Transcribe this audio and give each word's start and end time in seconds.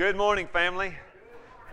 Good 0.00 0.16
morning, 0.16 0.46
family. 0.46 0.94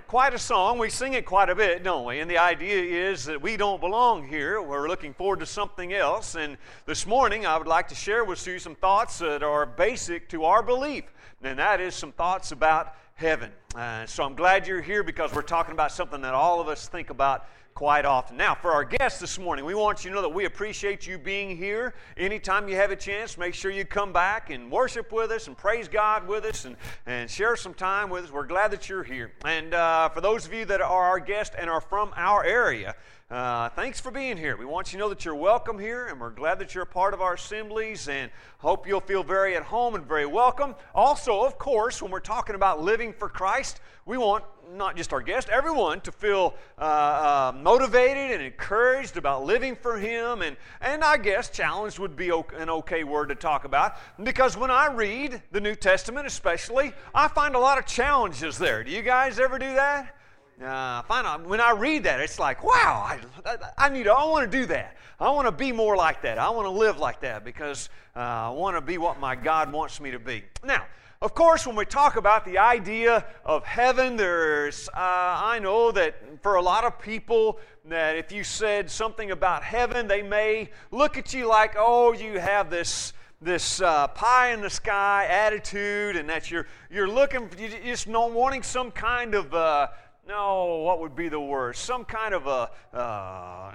Quite 0.09 0.33
a 0.33 0.37
song. 0.37 0.79
We 0.79 0.89
sing 0.89 1.13
it 1.13 1.25
quite 1.25 1.47
a 1.49 1.55
bit, 1.55 1.81
don't 1.81 2.03
we? 2.03 2.19
And 2.19 2.29
the 2.29 2.39
idea 2.39 3.09
is 3.09 3.23
that 3.23 3.41
we 3.41 3.55
don't 3.55 3.79
belong 3.79 4.27
here. 4.27 4.61
We're 4.61 4.89
looking 4.89 5.13
forward 5.13 5.39
to 5.39 5.45
something 5.45 5.93
else. 5.93 6.35
And 6.35 6.57
this 6.85 7.07
morning, 7.07 7.45
I 7.45 7.57
would 7.57 7.67
like 7.67 7.87
to 7.87 7.95
share 7.95 8.25
with 8.25 8.45
you 8.45 8.59
some 8.59 8.75
thoughts 8.75 9.19
that 9.19 9.43
are 9.43 9.65
basic 9.65 10.27
to 10.31 10.43
our 10.43 10.61
belief, 10.61 11.05
and 11.41 11.57
that 11.57 11.79
is 11.79 11.95
some 11.95 12.11
thoughts 12.11 12.51
about 12.51 12.95
heaven. 13.15 13.49
Uh, 13.73 14.05
so 14.05 14.25
I'm 14.25 14.35
glad 14.35 14.67
you're 14.67 14.81
here 14.81 15.03
because 15.03 15.33
we're 15.33 15.41
talking 15.41 15.71
about 15.71 15.93
something 15.93 16.19
that 16.23 16.33
all 16.33 16.59
of 16.59 16.67
us 16.67 16.89
think 16.89 17.09
about 17.09 17.45
quite 17.77 18.05
often. 18.05 18.35
Now, 18.35 18.55
for 18.55 18.71
our 18.71 18.83
guests 18.83 19.19
this 19.19 19.37
morning, 19.37 19.63
we 19.63 19.75
want 19.75 20.03
you 20.03 20.09
to 20.09 20.15
know 20.15 20.23
that 20.23 20.29
we 20.29 20.45
appreciate 20.45 21.05
you 21.05 21.19
being 21.19 21.55
here. 21.55 21.93
Anytime 22.17 22.67
you 22.67 22.75
have 22.75 22.89
a 22.89 22.95
chance, 22.95 23.37
make 23.37 23.53
sure 23.53 23.69
you 23.69 23.85
come 23.85 24.11
back 24.11 24.49
and 24.49 24.71
worship 24.71 25.11
with 25.11 25.29
us 25.29 25.45
and 25.45 25.55
praise 25.55 25.87
God 25.87 26.27
with 26.27 26.43
us 26.43 26.65
and, 26.65 26.75
and 27.05 27.29
share 27.29 27.55
some 27.55 27.75
time 27.75 28.09
with 28.09 28.23
us. 28.23 28.31
We're 28.31 28.47
glad 28.47 28.71
that 28.71 28.89
you're 28.89 29.03
here. 29.03 29.31
And 29.45 29.75
uh, 29.75 30.09
for 30.09 30.21
those 30.21 30.47
of 30.47 30.55
you 30.55 30.65
that 30.65 30.81
are 30.81 31.03
our 31.03 31.19
guests 31.19 31.55
and 31.55 31.69
are 31.69 31.79
from 31.79 32.13
our 32.15 32.43
area, 32.43 32.95
uh, 33.29 33.67
thanks 33.69 33.99
for 33.99 34.09
being 34.09 34.37
here. 34.37 34.55
We 34.55 34.63
want 34.63 34.93
you 34.93 34.97
to 34.97 35.03
know 35.03 35.09
that 35.09 35.25
you're 35.25 35.35
welcome 35.35 35.77
here, 35.77 36.07
and 36.07 36.17
we're 36.17 36.29
glad 36.29 36.59
that 36.59 36.73
you're 36.73 36.85
a 36.85 36.87
part 36.87 37.13
of 37.13 37.21
our 37.21 37.33
assemblies, 37.33 38.07
and 38.07 38.31
hope 38.59 38.87
you'll 38.87 39.01
feel 39.01 39.21
very 39.21 39.57
at 39.57 39.63
home 39.63 39.95
and 39.95 40.05
very 40.05 40.25
welcome. 40.25 40.75
Also, 40.95 41.43
of 41.43 41.57
course, 41.57 42.01
when 42.01 42.09
we're 42.09 42.21
talking 42.21 42.55
about 42.55 42.81
living 42.81 43.11
for 43.11 43.27
Christ, 43.27 43.81
we 44.05 44.17
want 44.17 44.45
not 44.73 44.95
just 44.95 45.11
our 45.11 45.21
guests, 45.21 45.49
everyone 45.51 45.99
to 46.01 46.11
feel 46.11 46.55
uh, 46.79 47.51
uh, 47.53 47.57
motivated 47.57 48.31
and 48.31 48.41
encouraged 48.41 49.17
about 49.17 49.43
living 49.43 49.75
for 49.75 49.97
Him, 49.97 50.41
and, 50.41 50.55
and 50.79 51.03
I 51.03 51.17
guess 51.17 51.49
challenged 51.49 51.99
would 51.99 52.15
be 52.15 52.29
an 52.29 52.69
okay 52.69 53.03
word 53.03 53.27
to 53.27 53.35
talk 53.35 53.65
about, 53.65 53.97
because 54.23 54.55
when 54.55 54.71
I 54.71 54.87
read 54.87 55.41
the 55.51 55.59
New 55.59 55.75
Testament, 55.75 56.27
especially, 56.27 56.93
I 57.13 57.27
find 57.27 57.55
a 57.55 57.59
lot 57.59 57.77
of 57.77 57.85
challenges 57.85 58.57
there. 58.57 58.85
Do 58.85 58.91
you 58.91 59.01
guys 59.01 59.37
ever 59.37 59.59
do 59.59 59.73
that? 59.75 60.16
Uh, 60.63 61.03
when 61.45 61.61
I 61.61 61.71
read 61.71 62.05
that, 62.05 62.19
it's 62.19 62.39
like, 62.39 62.63
wow, 62.63 63.19
I, 63.45 63.57
I 63.77 63.89
need, 63.89 64.07
I 64.07 64.25
want 64.25 64.51
to 64.51 64.57
do 64.57 64.65
that. 64.67 64.97
I 65.19 65.29
want 65.29 65.45
to 65.45 65.51
be 65.51 65.71
more 65.71 65.95
like 65.95 66.23
that. 66.23 66.39
I 66.39 66.49
want 66.49 66.65
to 66.65 66.71
live 66.71 66.97
like 66.97 67.21
that 67.21 67.45
because 67.45 67.89
uh, 68.15 68.19
I 68.19 68.49
want 68.49 68.75
to 68.75 68.81
be 68.81 68.97
what 68.97 69.19
my 69.19 69.35
God 69.35 69.71
wants 69.71 70.01
me 70.01 70.09
to 70.11 70.19
be. 70.19 70.43
Now, 70.63 70.85
of 71.21 71.35
course, 71.35 71.67
when 71.67 71.75
we 71.75 71.85
talk 71.85 72.15
about 72.15 72.43
the 72.43 72.57
idea 72.57 73.25
of 73.45 73.65
heaven, 73.65 74.17
there's, 74.17 74.89
uh, 74.89 74.93
I 74.95 75.59
know 75.59 75.91
that 75.91 76.15
for 76.41 76.55
a 76.55 76.61
lot 76.61 76.85
of 76.85 76.99
people, 76.99 77.59
that 77.85 78.15
if 78.15 78.31
you 78.31 78.43
said 78.43 78.89
something 78.89 79.31
about 79.31 79.63
heaven, 79.63 80.07
they 80.07 80.23
may 80.23 80.69
look 80.91 81.17
at 81.17 81.33
you 81.33 81.47
like, 81.47 81.75
oh, 81.77 82.13
you 82.13 82.39
have 82.39 82.69
this 82.69 83.13
this 83.39 83.81
uh, 83.81 84.07
pie 84.07 84.51
in 84.51 84.61
the 84.61 84.69
sky 84.69 85.27
attitude, 85.29 86.15
and 86.15 86.27
that 86.27 86.49
you're 86.49 86.65
you're 86.89 87.07
looking, 87.07 87.47
you're 87.59 87.69
just 87.83 88.07
not 88.07 88.31
wanting 88.31 88.63
some 88.63 88.89
kind 88.89 89.35
of 89.35 89.53
uh, 89.53 89.87
no, 90.27 90.81
what 90.83 90.99
would 90.99 91.15
be 91.15 91.29
the 91.29 91.39
word? 91.39 91.75
Some 91.75 92.03
kind 92.03 92.33
of 92.33 92.47
a 92.47 92.69
uh, 92.95 93.71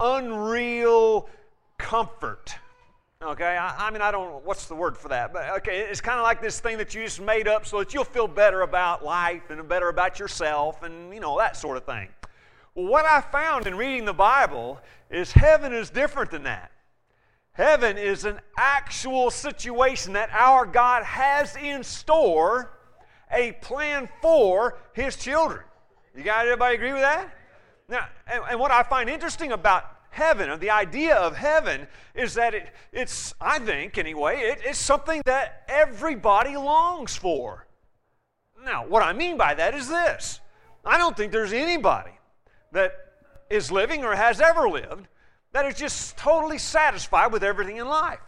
unreal 0.00 1.28
comfort. 1.78 2.54
Okay, 3.22 3.56
I, 3.56 3.86
I, 3.86 3.90
mean, 3.90 4.02
I 4.02 4.10
don't, 4.10 4.44
what's 4.44 4.66
the 4.66 4.74
word 4.74 4.96
for 4.96 5.08
that? 5.08 5.32
But 5.32 5.50
okay, 5.58 5.80
it's 5.80 6.00
kind 6.00 6.18
of 6.18 6.24
like 6.24 6.40
this 6.40 6.60
thing 6.60 6.78
that 6.78 6.94
you 6.94 7.02
just 7.04 7.20
made 7.20 7.48
up 7.48 7.66
so 7.66 7.78
that 7.78 7.94
you'll 7.94 8.04
feel 8.04 8.28
better 8.28 8.62
about 8.62 9.04
life 9.04 9.50
and 9.50 9.68
better 9.68 9.88
about 9.88 10.18
yourself 10.18 10.82
and, 10.82 11.12
you 11.12 11.20
know, 11.20 11.38
that 11.38 11.56
sort 11.56 11.76
of 11.76 11.84
thing. 11.84 12.08
Well, 12.74 12.86
what 12.86 13.04
I 13.04 13.20
found 13.20 13.66
in 13.66 13.76
reading 13.76 14.04
the 14.04 14.12
Bible 14.12 14.80
is 15.10 15.32
heaven 15.32 15.72
is 15.72 15.90
different 15.90 16.30
than 16.30 16.44
that. 16.44 16.70
Heaven 17.52 17.98
is 17.98 18.24
an 18.24 18.38
actual 18.56 19.32
situation 19.32 20.12
that 20.12 20.30
our 20.32 20.64
God 20.64 21.02
has 21.02 21.56
in 21.56 21.82
store 21.82 22.70
a 23.32 23.52
plan 23.52 24.08
for 24.22 24.78
His 24.92 25.16
children. 25.16 25.64
You 26.16 26.22
got 26.22 26.46
everybody 26.46 26.74
agree 26.74 26.92
with 26.92 27.02
that? 27.02 27.32
Now, 27.88 28.06
and, 28.26 28.42
and 28.50 28.60
what 28.60 28.70
I 28.70 28.82
find 28.82 29.08
interesting 29.08 29.52
about 29.52 29.84
heaven, 30.10 30.50
or 30.50 30.56
the 30.56 30.70
idea 30.70 31.16
of 31.16 31.36
heaven, 31.36 31.86
is 32.14 32.34
that 32.34 32.54
it, 32.54 32.72
it's, 32.92 33.34
I 33.40 33.58
think 33.58 33.98
anyway, 33.98 34.40
it, 34.40 34.60
it's 34.64 34.78
something 34.78 35.22
that 35.24 35.64
everybody 35.68 36.56
longs 36.56 37.16
for. 37.16 37.66
Now, 38.64 38.86
what 38.86 39.02
I 39.02 39.12
mean 39.12 39.36
by 39.36 39.54
that 39.54 39.74
is 39.74 39.88
this 39.88 40.40
I 40.84 40.98
don't 40.98 41.16
think 41.16 41.32
there's 41.32 41.52
anybody 41.52 42.12
that 42.72 42.92
is 43.50 43.70
living 43.70 44.04
or 44.04 44.14
has 44.14 44.40
ever 44.40 44.68
lived 44.68 45.06
that 45.52 45.64
is 45.66 45.74
just 45.74 46.16
totally 46.16 46.58
satisfied 46.58 47.32
with 47.32 47.42
everything 47.42 47.78
in 47.78 47.86
life. 47.86 48.18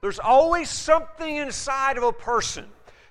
There's 0.00 0.18
always 0.18 0.70
something 0.70 1.36
inside 1.36 1.98
of 1.98 2.02
a 2.02 2.12
person 2.12 2.66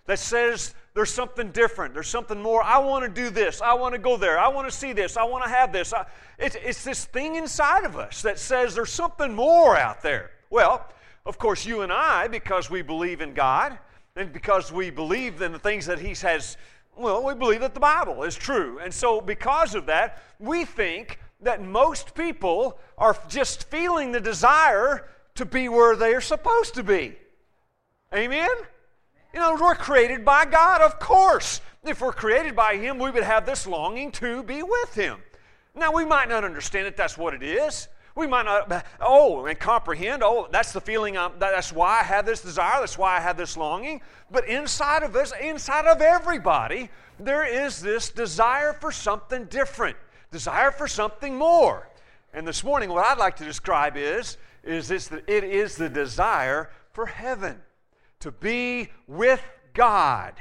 that 0.05 0.17
says, 0.17 0.73
there's 0.99 1.13
something 1.13 1.49
different. 1.51 1.93
There's 1.93 2.09
something 2.09 2.41
more. 2.41 2.61
I 2.61 2.77
want 2.79 3.05
to 3.05 3.09
do 3.09 3.29
this. 3.29 3.61
I 3.61 3.73
want 3.73 3.93
to 3.93 3.97
go 3.97 4.17
there. 4.17 4.37
I 4.37 4.49
want 4.49 4.69
to 4.69 4.75
see 4.75 4.91
this. 4.91 5.15
I 5.15 5.23
want 5.23 5.45
to 5.45 5.49
have 5.49 5.71
this. 5.71 5.93
I, 5.93 6.05
it's, 6.37 6.57
it's 6.61 6.83
this 6.83 7.05
thing 7.05 7.35
inside 7.35 7.85
of 7.85 7.95
us 7.95 8.21
that 8.23 8.37
says 8.37 8.75
there's 8.75 8.91
something 8.91 9.33
more 9.33 9.77
out 9.77 10.01
there. 10.01 10.31
Well, 10.49 10.85
of 11.25 11.37
course, 11.37 11.65
you 11.65 11.83
and 11.83 11.93
I, 11.93 12.27
because 12.27 12.69
we 12.69 12.81
believe 12.81 13.21
in 13.21 13.33
God 13.33 13.79
and 14.17 14.33
because 14.33 14.73
we 14.73 14.89
believe 14.89 15.41
in 15.41 15.53
the 15.53 15.59
things 15.59 15.85
that 15.85 15.99
He 15.99 16.09
has, 16.27 16.57
well, 16.97 17.23
we 17.23 17.33
believe 17.33 17.61
that 17.61 17.75
the 17.75 17.79
Bible 17.79 18.23
is 18.23 18.35
true. 18.35 18.79
And 18.79 18.93
so, 18.93 19.21
because 19.21 19.75
of 19.75 19.85
that, 19.85 20.21
we 20.37 20.65
think 20.65 21.17
that 21.39 21.63
most 21.63 22.13
people 22.13 22.77
are 22.97 23.17
just 23.29 23.69
feeling 23.69 24.11
the 24.11 24.19
desire 24.19 25.07
to 25.35 25.45
be 25.45 25.69
where 25.69 25.95
they 25.95 26.13
are 26.13 26.19
supposed 26.19 26.73
to 26.73 26.83
be. 26.83 27.15
Amen? 28.13 28.49
You 29.33 29.39
know, 29.39 29.57
we're 29.61 29.75
created 29.75 30.25
by 30.25 30.45
God, 30.45 30.81
of 30.81 30.99
course. 30.99 31.61
If 31.83 32.01
we're 32.01 32.13
created 32.13 32.55
by 32.55 32.77
Him, 32.77 32.97
we 32.97 33.11
would 33.11 33.23
have 33.23 33.45
this 33.45 33.67
longing 33.67 34.11
to 34.13 34.43
be 34.43 34.63
with 34.63 34.95
Him. 34.95 35.19
Now, 35.75 35.93
we 35.93 36.03
might 36.03 36.29
not 36.29 36.43
understand 36.43 36.87
that 36.87 36.97
that's 36.97 37.17
what 37.17 37.33
it 37.33 37.43
is. 37.43 37.87
We 38.15 38.25
might 38.25 38.43
not, 38.43 38.85
oh, 38.99 39.45
and 39.45 39.57
comprehend, 39.57 40.23
oh, 40.23 40.49
that's 40.51 40.73
the 40.73 40.81
feeling, 40.81 41.15
I'm, 41.17 41.33
that's 41.37 41.71
why 41.71 41.99
I 41.99 42.03
have 42.03 42.25
this 42.25 42.41
desire, 42.41 42.79
that's 42.79 42.97
why 42.97 43.15
I 43.15 43.19
have 43.19 43.37
this 43.37 43.55
longing. 43.55 44.01
But 44.31 44.47
inside 44.47 45.03
of 45.03 45.15
us, 45.15 45.31
inside 45.39 45.85
of 45.85 46.01
everybody, 46.01 46.89
there 47.19 47.45
is 47.45 47.79
this 47.81 48.09
desire 48.09 48.73
for 48.73 48.91
something 48.91 49.45
different, 49.45 49.95
desire 50.31 50.71
for 50.71 50.87
something 50.87 51.35
more. 51.35 51.87
And 52.33 52.47
this 52.47 52.63
morning, 52.63 52.89
what 52.89 53.05
I'd 53.05 53.19
like 53.19 53.37
to 53.37 53.45
describe 53.45 53.95
is, 53.95 54.37
is 54.63 54.87
this, 54.87 55.11
it 55.27 55.43
is 55.43 55.75
the 55.75 55.87
desire 55.87 56.71
for 56.91 57.05
heaven 57.05 57.61
to 58.19 58.31
be 58.31 58.89
with 59.07 59.41
God. 59.73 60.33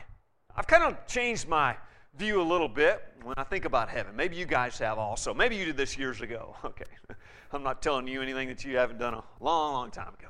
I've 0.56 0.66
kind 0.66 0.82
of 0.82 1.06
changed 1.06 1.48
my 1.48 1.76
view 2.16 2.40
a 2.40 2.42
little 2.42 2.68
bit 2.68 3.02
when 3.22 3.34
I 3.36 3.44
think 3.44 3.64
about 3.64 3.88
heaven. 3.88 4.16
Maybe 4.16 4.36
you 4.36 4.46
guys 4.46 4.78
have 4.78 4.98
also. 4.98 5.32
Maybe 5.32 5.56
you 5.56 5.64
did 5.64 5.76
this 5.76 5.96
years 5.96 6.20
ago. 6.20 6.56
Okay. 6.64 6.84
I'm 7.50 7.62
not 7.62 7.80
telling 7.80 8.06
you 8.06 8.20
anything 8.20 8.48
that 8.48 8.62
you 8.62 8.76
haven't 8.76 8.98
done 8.98 9.14
a 9.14 9.24
long, 9.40 9.72
long 9.72 9.90
time 9.90 10.08
ago. 10.08 10.28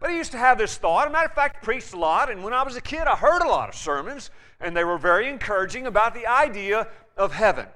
But 0.00 0.10
I 0.10 0.16
used 0.16 0.32
to 0.32 0.38
have 0.38 0.58
this 0.58 0.76
thought. 0.76 1.06
As 1.06 1.10
a 1.10 1.12
matter 1.12 1.28
of 1.28 1.34
fact, 1.34 1.58
I 1.62 1.64
preached 1.64 1.92
a 1.92 1.98
lot, 1.98 2.32
and 2.32 2.42
when 2.42 2.52
I 2.52 2.64
was 2.64 2.74
a 2.74 2.80
kid, 2.80 3.02
I 3.02 3.14
heard 3.14 3.42
a 3.42 3.48
lot 3.48 3.68
of 3.68 3.76
sermons, 3.76 4.30
and 4.58 4.76
they 4.76 4.82
were 4.82 4.98
very 4.98 5.28
encouraging 5.28 5.86
about 5.86 6.14
the 6.14 6.26
idea 6.26 6.88
of 7.16 7.32
heaven. 7.32 7.66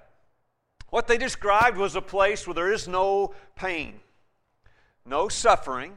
What 0.91 1.07
they 1.07 1.17
described 1.17 1.77
was 1.77 1.95
a 1.95 2.03
place 2.03 2.45
where 2.45 2.55
there 2.55 2.73
is 2.73 2.89
no 2.89 3.35
pain, 3.55 4.01
no 5.05 5.29
suffering, 5.29 5.93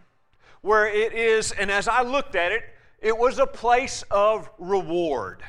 where 0.62 0.88
it 0.88 1.14
is, 1.14 1.52
and 1.52 1.72
as 1.72 1.88
I 1.88 2.04
looked 2.04 2.36
at 2.36 2.52
it, 2.52 2.64
it 3.02 3.18
was 3.18 3.40
a 3.40 3.48
place 3.48 4.04
of 4.12 4.50
reward. 4.58 5.44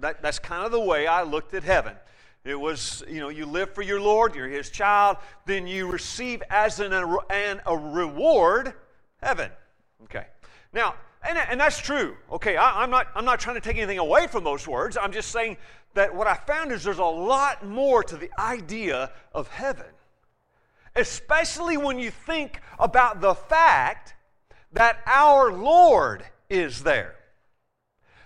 That, 0.00 0.22
that's 0.22 0.38
kind 0.38 0.64
of 0.64 0.72
the 0.72 0.80
way 0.80 1.06
I 1.06 1.22
looked 1.22 1.54
at 1.54 1.62
heaven. 1.62 1.94
It 2.44 2.58
was, 2.58 3.04
you 3.08 3.20
know, 3.20 3.28
you 3.28 3.46
live 3.46 3.72
for 3.72 3.82
your 3.82 4.00
Lord, 4.00 4.34
you're 4.34 4.48
His 4.48 4.68
child, 4.68 5.18
then 5.46 5.66
you 5.66 5.90
receive 5.90 6.42
as 6.50 6.80
an, 6.80 6.92
an 7.30 7.60
a 7.66 7.76
reward 7.76 8.74
heaven. 9.22 9.50
Okay. 10.04 10.26
Now, 10.72 10.94
and, 11.22 11.38
and 11.38 11.60
that's 11.60 11.78
true. 11.78 12.16
Okay, 12.32 12.56
I, 12.56 12.82
I'm, 12.82 12.90
not, 12.90 13.06
I'm 13.14 13.24
not 13.24 13.38
trying 13.38 13.54
to 13.56 13.60
take 13.60 13.76
anything 13.76 13.98
away 13.98 14.26
from 14.26 14.42
those 14.42 14.66
words. 14.66 14.96
I'm 14.96 15.12
just 15.12 15.30
saying 15.30 15.56
that 15.94 16.12
what 16.14 16.26
I 16.26 16.34
found 16.34 16.72
is 16.72 16.82
there's 16.82 16.98
a 16.98 17.04
lot 17.04 17.64
more 17.64 18.02
to 18.02 18.16
the 18.16 18.30
idea 18.40 19.12
of 19.32 19.46
heaven, 19.48 19.86
especially 20.96 21.76
when 21.76 21.98
you 21.98 22.10
think 22.10 22.60
about 22.78 23.20
the 23.20 23.34
fact 23.34 24.14
that 24.72 24.98
our 25.06 25.52
Lord 25.52 26.24
is 26.52 26.82
there. 26.82 27.14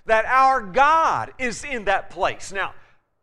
That 0.07 0.25
our 0.27 0.61
God 0.61 1.33
is 1.39 1.65
in 1.65 1.85
that 1.85 2.11
place. 2.11 2.53
Now, 2.53 2.75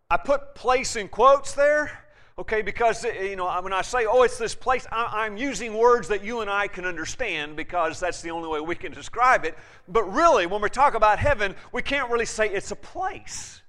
I 0.10 0.18
put 0.18 0.56
place 0.56 0.96
in 0.96 1.08
quotes 1.08 1.54
there, 1.54 1.92
okay, 2.38 2.62
because, 2.62 3.04
you 3.04 3.36
know, 3.36 3.50
when 3.62 3.74
I 3.74 3.82
say, 3.82 4.06
oh, 4.06 4.24
it's 4.24 4.38
this 4.38 4.54
place, 4.56 4.86
I'm 4.92 5.38
using 5.38 5.74
words 5.74 6.08
that 6.10 6.24
you 6.24 6.42
and 6.42 6.50
I 6.50 6.68
can 6.68 6.86
understand 6.86 7.56
because 7.56 8.00
that's 8.00 8.22
the 8.22 8.32
only 8.32 8.48
way 8.48 8.60
we 8.60 8.76
can 8.76 8.92
describe 8.92 9.44
it. 9.46 9.58
But 9.88 10.04
really, 10.14 10.46
when 10.46 10.62
we 10.62 10.70
talk 10.70 10.94
about 10.94 11.20
heaven, 11.20 11.56
we 11.72 11.82
can't 11.82 12.12
really 12.12 12.26
say 12.26 12.50
it's 12.50 12.72
a 12.72 12.76
place 12.76 13.63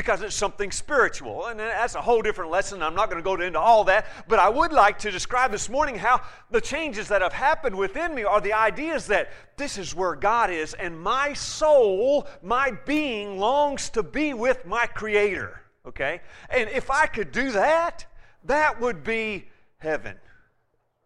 because 0.00 0.22
it's 0.22 0.34
something 0.34 0.70
spiritual. 0.70 1.48
And 1.48 1.60
that's 1.60 1.94
a 1.94 2.00
whole 2.00 2.22
different 2.22 2.50
lesson. 2.50 2.82
I'm 2.82 2.94
not 2.94 3.10
going 3.10 3.22
to 3.22 3.24
go 3.24 3.38
into 3.38 3.60
all 3.60 3.84
that, 3.84 4.06
but 4.28 4.38
I 4.38 4.48
would 4.48 4.72
like 4.72 4.98
to 5.00 5.10
describe 5.10 5.52
this 5.52 5.68
morning 5.68 5.96
how 5.96 6.22
the 6.50 6.60
changes 6.60 7.08
that 7.08 7.20
have 7.20 7.34
happened 7.34 7.76
within 7.76 8.14
me 8.14 8.24
are 8.24 8.40
the 8.40 8.54
ideas 8.54 9.08
that 9.08 9.30
this 9.58 9.76
is 9.76 9.94
where 9.94 10.14
God 10.14 10.48
is, 10.50 10.72
and 10.72 10.98
my 10.98 11.34
soul, 11.34 12.26
my 12.42 12.70
being, 12.86 13.38
longs 13.38 13.90
to 13.90 14.02
be 14.02 14.32
with 14.32 14.64
my 14.64 14.86
Creator. 14.86 15.60
Okay? 15.84 16.22
And 16.48 16.70
if 16.70 16.90
I 16.90 17.04
could 17.04 17.30
do 17.30 17.52
that, 17.52 18.06
that 18.44 18.80
would 18.80 19.04
be 19.04 19.48
heaven. 19.76 20.16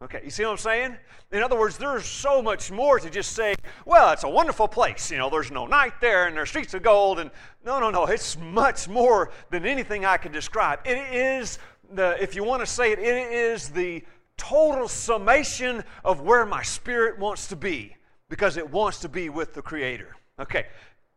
Okay, 0.04 0.20
you 0.22 0.28
see 0.28 0.44
what 0.44 0.50
I'm 0.50 0.58
saying? 0.58 0.96
In 1.32 1.42
other 1.42 1.58
words, 1.58 1.78
there's 1.78 2.04
so 2.04 2.42
much 2.42 2.70
more 2.70 3.00
to 3.00 3.08
just 3.08 3.32
say, 3.32 3.54
well, 3.86 4.12
it's 4.12 4.24
a 4.24 4.28
wonderful 4.28 4.68
place. 4.68 5.10
You 5.10 5.16
know, 5.16 5.30
there's 5.30 5.50
no 5.50 5.66
night 5.66 5.94
there 5.98 6.26
and 6.26 6.36
there's 6.36 6.50
streets 6.50 6.74
of 6.74 6.82
gold. 6.82 7.20
And 7.20 7.30
no, 7.64 7.80
no, 7.80 7.90
no. 7.90 8.04
It's 8.04 8.36
much 8.36 8.86
more 8.86 9.32
than 9.48 9.64
anything 9.64 10.04
I 10.04 10.18
can 10.18 10.30
describe. 10.30 10.80
It 10.84 10.98
is 10.98 11.58
the, 11.90 12.22
if 12.22 12.36
you 12.36 12.44
want 12.44 12.60
to 12.60 12.66
say 12.66 12.92
it, 12.92 12.98
it 12.98 13.32
is 13.32 13.70
the 13.70 14.04
total 14.36 14.88
summation 14.88 15.82
of 16.04 16.20
where 16.20 16.44
my 16.44 16.62
spirit 16.62 17.18
wants 17.18 17.46
to 17.48 17.56
be 17.56 17.96
because 18.28 18.58
it 18.58 18.70
wants 18.70 18.98
to 19.00 19.08
be 19.08 19.30
with 19.30 19.54
the 19.54 19.62
Creator. 19.62 20.16
Okay, 20.38 20.66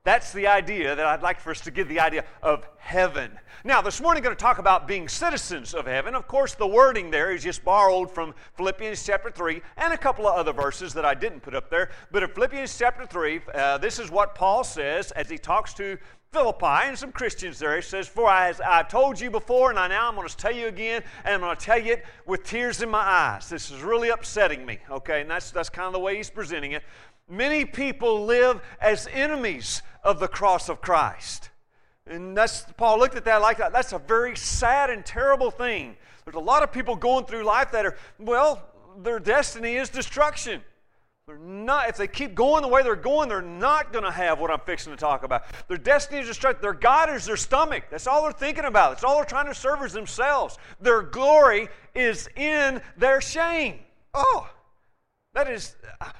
that's 0.07 0.31
the 0.31 0.47
idea 0.47 0.95
that 0.95 1.05
I'd 1.05 1.21
like 1.21 1.39
for 1.39 1.51
us 1.51 1.59
to 1.61 1.71
give 1.71 1.89
the 1.89 1.99
idea 1.99 2.23
of 2.41 2.65
heaven. 2.77 3.37
Now, 3.65 3.81
this 3.81 3.99
morning, 3.99 4.21
I'm 4.21 4.23
going 4.23 4.35
to 4.37 4.41
talk 4.41 4.57
about 4.57 4.87
being 4.87 5.09
citizens 5.09 5.73
of 5.73 5.85
heaven. 5.85 6.15
Of 6.15 6.27
course, 6.27 6.55
the 6.55 6.65
wording 6.65 7.11
there 7.11 7.31
is 7.31 7.43
just 7.43 7.65
borrowed 7.65 8.09
from 8.09 8.33
Philippians 8.55 9.05
chapter 9.05 9.29
3 9.29 9.61
and 9.75 9.91
a 9.91 9.97
couple 9.97 10.25
of 10.25 10.35
other 10.35 10.53
verses 10.53 10.93
that 10.93 11.03
I 11.03 11.13
didn't 11.13 11.41
put 11.41 11.53
up 11.53 11.69
there. 11.69 11.89
But 12.09 12.23
in 12.23 12.29
Philippians 12.29 12.77
chapter 12.77 13.05
3, 13.05 13.41
uh, 13.53 13.77
this 13.79 13.99
is 13.99 14.09
what 14.09 14.33
Paul 14.33 14.63
says 14.63 15.11
as 15.11 15.29
he 15.29 15.37
talks 15.37 15.73
to 15.73 15.97
Philippi 16.31 16.87
and 16.87 16.97
some 16.97 17.11
Christians 17.11 17.57
there. 17.59 17.75
He 17.75 17.81
says, 17.81 18.07
For 18.07 18.29
as 18.29 18.61
I 18.61 18.83
told 18.83 19.19
you 19.19 19.31
before, 19.31 19.69
and 19.69 19.79
I 19.79 19.87
now 19.87 20.07
I'm 20.07 20.15
going 20.15 20.27
to 20.27 20.37
tell 20.37 20.55
you 20.55 20.67
again, 20.67 21.03
and 21.25 21.35
I'm 21.35 21.39
going 21.41 21.55
to 21.55 21.65
tell 21.65 21.79
you 21.79 21.93
it 21.93 22.05
with 22.25 22.43
tears 22.43 22.81
in 22.81 22.89
my 22.89 22.99
eyes. 22.99 23.49
This 23.49 23.71
is 23.71 23.81
really 23.81 24.09
upsetting 24.09 24.65
me, 24.65 24.79
okay? 24.89 25.21
And 25.21 25.29
that's, 25.29 25.51
that's 25.51 25.69
kind 25.69 25.87
of 25.87 25.93
the 25.93 25.99
way 25.99 26.17
he's 26.17 26.29
presenting 26.29 26.73
it. 26.73 26.83
Many 27.29 27.65
people 27.65 28.25
live 28.25 28.61
as 28.79 29.07
enemies 29.11 29.81
of 30.03 30.19
the 30.19 30.27
cross 30.27 30.69
of 30.69 30.81
Christ. 30.81 31.49
And 32.09 32.37
that's 32.37 32.65
Paul 32.77 32.99
looked 32.99 33.15
at 33.15 33.25
that 33.25 33.41
like 33.41 33.57
that. 33.57 33.73
That's 33.73 33.91
a 33.91 33.99
very 33.99 34.35
sad 34.37 34.89
and 34.89 35.05
terrible 35.05 35.51
thing. 35.51 35.97
There's 36.23 36.35
a 36.35 36.39
lot 36.39 36.63
of 36.63 36.71
people 36.71 36.95
going 36.95 37.25
through 37.25 37.43
life 37.43 37.71
that 37.71 37.85
are, 37.85 37.97
well, 38.17 38.63
their 38.97 39.19
destiny 39.19 39.75
is 39.75 39.89
destruction. 39.89 40.61
They're 41.27 41.37
not, 41.37 41.89
if 41.89 41.97
they 41.97 42.07
keep 42.07 42.35
going 42.35 42.61
the 42.61 42.69
way 42.69 42.83
they're 42.83 42.95
going, 42.95 43.27
they're 43.27 43.41
not 43.41 43.91
going 43.91 44.05
to 44.05 44.11
have 44.11 44.39
what 44.39 44.49
I'm 44.49 44.61
fixing 44.61 44.93
to 44.93 44.97
talk 44.97 45.23
about. 45.23 45.43
Their 45.67 45.77
destiny 45.77 46.21
is 46.21 46.27
destruction. 46.27 46.61
Their 46.61 46.73
God 46.73 47.09
is 47.09 47.25
their 47.25 47.35
stomach. 47.35 47.83
That's 47.91 48.07
all 48.07 48.23
they're 48.23 48.31
thinking 48.31 48.63
about. 48.63 48.91
That's 48.91 49.03
all 49.03 49.17
they're 49.17 49.25
trying 49.25 49.47
to 49.47 49.53
serve 49.53 49.83
is 49.83 49.91
themselves. 49.91 50.57
Their 50.79 51.01
glory 51.01 51.67
is 51.93 52.29
in 52.37 52.81
their 52.95 53.19
shame. 53.19 53.79
Oh, 54.13 54.49
that 55.33 55.49
is, 55.49 55.75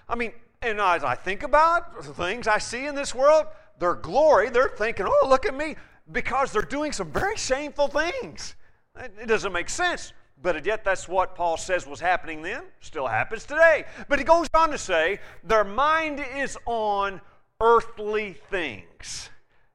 I 0.10 0.16
mean, 0.16 0.34
and 0.62 0.80
as 0.80 1.04
I 1.04 1.16
think 1.16 1.44
about 1.44 2.04
the 2.04 2.14
things 2.14 2.48
I 2.48 2.58
see 2.58 2.86
in 2.86 2.96
this 2.96 3.14
world, 3.14 3.46
their 3.80 3.94
glory, 3.94 4.50
they're 4.50 4.70
thinking, 4.70 5.06
oh, 5.08 5.28
look 5.30 5.46
at 5.46 5.56
me, 5.56 5.76
because 6.12 6.52
they're 6.52 6.62
doing 6.62 6.92
some 6.92 7.12
very 7.12 7.38
shameful 7.38 7.88
things. 7.88 8.56
It 8.96 9.28
doesn't 9.28 9.54
make 9.54 9.70
sense. 9.70 10.14
But 10.42 10.66
yet, 10.66 10.84
that's 10.84 11.08
what 11.08 11.36
Paul 11.36 11.58
says 11.58 11.88
was 11.88 12.00
happening 12.00 12.42
then, 12.42 12.64
still 12.80 13.08
happens 13.08 13.44
today. 13.44 13.86
But 14.08 14.20
he 14.20 14.26
goes 14.26 14.48
on 14.54 14.70
to 14.70 14.78
say, 14.78 15.20
their 15.44 15.64
mind 15.64 16.24
is 16.36 16.58
on 16.66 17.22
earthly 17.60 18.34
things. 18.52 19.30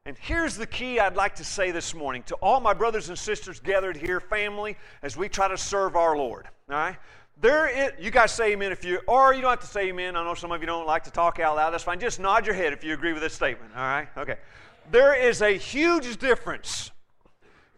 And 0.05 0.17
here's 0.17 0.55
the 0.55 0.67
key 0.67 0.99
I'd 0.99 1.15
like 1.15 1.35
to 1.35 1.45
say 1.45 1.71
this 1.71 1.93
morning 1.93 2.23
to 2.23 2.35
all 2.35 2.59
my 2.59 2.73
brothers 2.73 3.09
and 3.09 3.17
sisters 3.17 3.59
gathered 3.59 3.97
here, 3.97 4.19
family, 4.19 4.77
as 5.01 5.15
we 5.15 5.29
try 5.29 5.47
to 5.47 5.57
serve 5.57 5.95
our 5.95 6.17
Lord. 6.17 6.47
All 6.69 6.75
right? 6.75 6.97
There 7.41 7.67
is, 7.67 7.91
you 7.99 8.11
guys 8.11 8.31
say 8.31 8.53
amen 8.53 8.71
if 8.71 8.85
you, 8.85 9.01
or 9.07 9.33
you 9.33 9.41
don't 9.41 9.49
have 9.49 9.59
to 9.61 9.67
say 9.67 9.89
amen. 9.89 10.15
I 10.15 10.23
know 10.23 10.33
some 10.33 10.51
of 10.51 10.61
you 10.61 10.67
don't 10.67 10.87
like 10.87 11.03
to 11.05 11.11
talk 11.11 11.39
out 11.39 11.55
loud. 11.55 11.71
That's 11.71 11.83
fine. 11.83 11.99
Just 11.99 12.19
nod 12.19 12.45
your 12.45 12.55
head 12.55 12.73
if 12.73 12.83
you 12.83 12.93
agree 12.93 13.13
with 13.13 13.21
this 13.21 13.33
statement. 13.33 13.71
All 13.75 13.81
right? 13.81 14.07
Okay. 14.17 14.37
There 14.91 15.13
is 15.13 15.41
a 15.41 15.57
huge 15.57 16.17
difference 16.17 16.91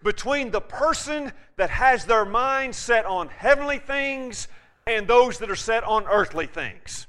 between 0.04 0.52
the 0.52 0.62
person 0.62 1.32
that 1.58 1.70
has 1.70 2.06
their 2.06 2.26
mind 2.26 2.76
set 2.76 3.06
on 3.06 3.28
heavenly 3.28 3.80
things 3.80 4.48
and 4.86 5.08
those 5.08 5.40
that 5.40 5.50
are 5.50 5.56
set 5.56 5.84
on 5.84 6.06
earthly 6.06 6.46
things. 6.46 7.08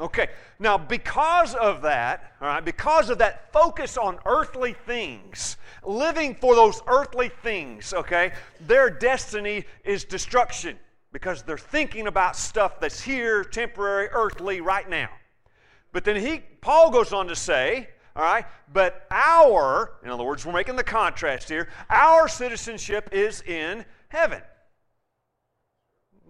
Okay, 0.00 0.28
now 0.60 0.78
because 0.78 1.54
of 1.56 1.82
that, 1.82 2.32
all 2.40 2.46
right, 2.46 2.64
because 2.64 3.10
of 3.10 3.18
that 3.18 3.52
focus 3.52 3.96
on 3.96 4.18
earthly 4.26 4.72
things, 4.86 5.56
living 5.84 6.36
for 6.36 6.54
those 6.54 6.80
earthly 6.86 7.30
things, 7.42 7.92
okay, 7.92 8.32
their 8.60 8.90
destiny 8.90 9.64
is 9.84 10.04
destruction 10.04 10.78
because 11.18 11.42
they're 11.42 11.58
thinking 11.58 12.06
about 12.06 12.36
stuff 12.36 12.78
that's 12.78 13.00
here, 13.00 13.42
temporary, 13.42 14.06
earthly, 14.12 14.60
right 14.60 14.88
now. 14.88 15.08
But 15.90 16.04
then 16.04 16.14
he, 16.14 16.44
Paul 16.60 16.92
goes 16.92 17.12
on 17.12 17.26
to 17.26 17.34
say, 17.34 17.88
all 18.14 18.22
right, 18.22 18.44
but 18.72 19.04
our, 19.10 19.94
in 20.04 20.10
other 20.10 20.22
words, 20.22 20.46
we're 20.46 20.52
making 20.52 20.76
the 20.76 20.84
contrast 20.84 21.48
here, 21.48 21.70
our 21.90 22.28
citizenship 22.28 23.08
is 23.10 23.42
in 23.42 23.84
heaven. 24.10 24.42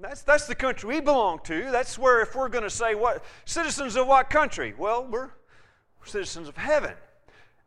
That's, 0.00 0.22
that's 0.22 0.46
the 0.46 0.54
country 0.54 0.88
we 0.88 1.00
belong 1.02 1.40
to. 1.44 1.70
That's 1.70 1.98
where, 1.98 2.22
if 2.22 2.34
we're 2.34 2.48
going 2.48 2.64
to 2.64 2.70
say, 2.70 2.94
what 2.94 3.22
citizens 3.44 3.94
of 3.94 4.06
what 4.06 4.30
country? 4.30 4.72
Well, 4.78 5.06
we're 5.06 5.28
citizens 6.06 6.48
of 6.48 6.56
heaven. 6.56 6.94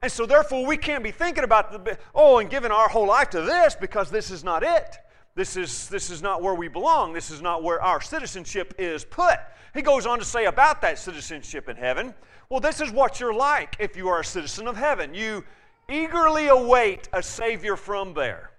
And 0.02 0.12
so, 0.12 0.26
therefore, 0.26 0.66
we 0.66 0.76
can't 0.76 1.04
be 1.04 1.12
thinking 1.12 1.44
about 1.44 1.86
the, 1.86 2.00
oh, 2.16 2.40
and 2.40 2.50
giving 2.50 2.72
our 2.72 2.90
whole 2.90 3.06
life 3.06 3.30
to 3.30 3.42
this 3.42 3.76
because 3.76 4.10
this 4.10 4.32
is 4.32 4.44
not 4.44 4.64
it. 4.64 4.98
This 5.36 5.56
is, 5.56 5.88
this 5.90 6.10
is 6.10 6.22
not 6.22 6.42
where 6.42 6.56
we 6.56 6.68
belong. 6.68 7.14
This 7.14 7.32
is 7.32 7.42
not 7.42 7.64
where 7.64 7.82
our 7.82 8.02
citizenship 8.02 8.74
is 8.78 9.06
put. 9.06 9.38
He 9.74 9.82
goes 9.82 10.06
on 10.06 10.20
to 10.20 10.26
say 10.26 10.46
about 10.46 10.82
that 10.82 11.00
citizenship 11.00 11.70
in 11.70 11.78
heaven 11.78 12.14
well, 12.52 12.60
this 12.60 12.82
is 12.82 12.92
what 12.92 13.22
you're 13.22 13.34
like 13.34 13.78
if 13.80 13.96
you 13.96 14.10
are 14.10 14.20
a 14.20 14.26
citizen 14.26 14.68
of 14.68 14.76
heaven. 14.76 15.14
You 15.14 15.46
eagerly 15.90 16.50
await 16.50 17.08
a 17.14 17.24
Savior 17.24 17.78
from 17.78 18.14
there. 18.14 18.52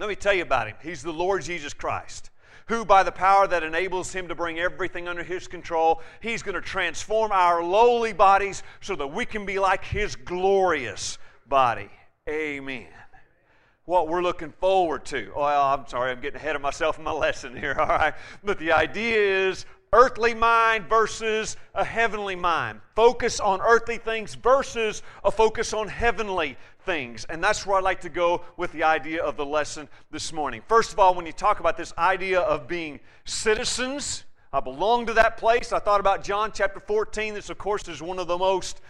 Let 0.00 0.08
me 0.08 0.16
tell 0.16 0.34
you 0.34 0.42
about 0.42 0.66
him. 0.66 0.74
He's 0.82 1.00
the 1.00 1.12
Lord 1.12 1.44
Jesus 1.44 1.72
Christ, 1.72 2.30
who, 2.66 2.84
by 2.84 3.04
the 3.04 3.12
power 3.12 3.46
that 3.46 3.62
enables 3.62 4.12
him 4.12 4.26
to 4.26 4.34
bring 4.34 4.58
everything 4.58 5.06
under 5.06 5.22
his 5.22 5.46
control, 5.46 6.02
he's 6.20 6.42
going 6.42 6.56
to 6.56 6.60
transform 6.60 7.30
our 7.30 7.62
lowly 7.62 8.12
bodies 8.12 8.64
so 8.80 8.96
that 8.96 9.06
we 9.06 9.24
can 9.24 9.46
be 9.46 9.60
like 9.60 9.84
his 9.84 10.16
glorious 10.16 11.18
body. 11.46 11.90
Amen 12.28 12.97
what 13.88 14.06
we're 14.06 14.20
looking 14.20 14.52
forward 14.60 15.02
to. 15.06 15.32
Well, 15.34 15.64
I'm 15.64 15.86
sorry, 15.88 16.12
I'm 16.12 16.20
getting 16.20 16.36
ahead 16.36 16.54
of 16.54 16.60
myself 16.60 16.98
in 16.98 17.04
my 17.04 17.10
lesson 17.10 17.56
here, 17.56 17.74
all 17.80 17.86
right? 17.86 18.12
But 18.44 18.58
the 18.58 18.72
idea 18.72 19.48
is 19.48 19.64
earthly 19.94 20.34
mind 20.34 20.84
versus 20.90 21.56
a 21.74 21.82
heavenly 21.82 22.36
mind. 22.36 22.82
Focus 22.94 23.40
on 23.40 23.62
earthly 23.62 23.96
things 23.96 24.34
versus 24.34 25.02
a 25.24 25.30
focus 25.30 25.72
on 25.72 25.88
heavenly 25.88 26.58
things. 26.84 27.24
And 27.30 27.42
that's 27.42 27.64
where 27.64 27.78
I'd 27.78 27.84
like 27.84 28.02
to 28.02 28.10
go 28.10 28.42
with 28.58 28.72
the 28.72 28.82
idea 28.82 29.22
of 29.24 29.38
the 29.38 29.46
lesson 29.46 29.88
this 30.10 30.34
morning. 30.34 30.60
First 30.68 30.92
of 30.92 30.98
all, 30.98 31.14
when 31.14 31.24
you 31.24 31.32
talk 31.32 31.58
about 31.58 31.78
this 31.78 31.94
idea 31.96 32.40
of 32.40 32.68
being 32.68 33.00
citizens, 33.24 34.24
I 34.52 34.60
belong 34.60 35.06
to 35.06 35.14
that 35.14 35.38
place. 35.38 35.72
I 35.72 35.78
thought 35.78 36.00
about 36.00 36.22
John 36.22 36.52
chapter 36.54 36.80
14. 36.80 37.32
This, 37.32 37.48
of 37.48 37.56
course, 37.56 37.88
is 37.88 38.02
one 38.02 38.18
of 38.18 38.26
the 38.26 38.36
most 38.36 38.82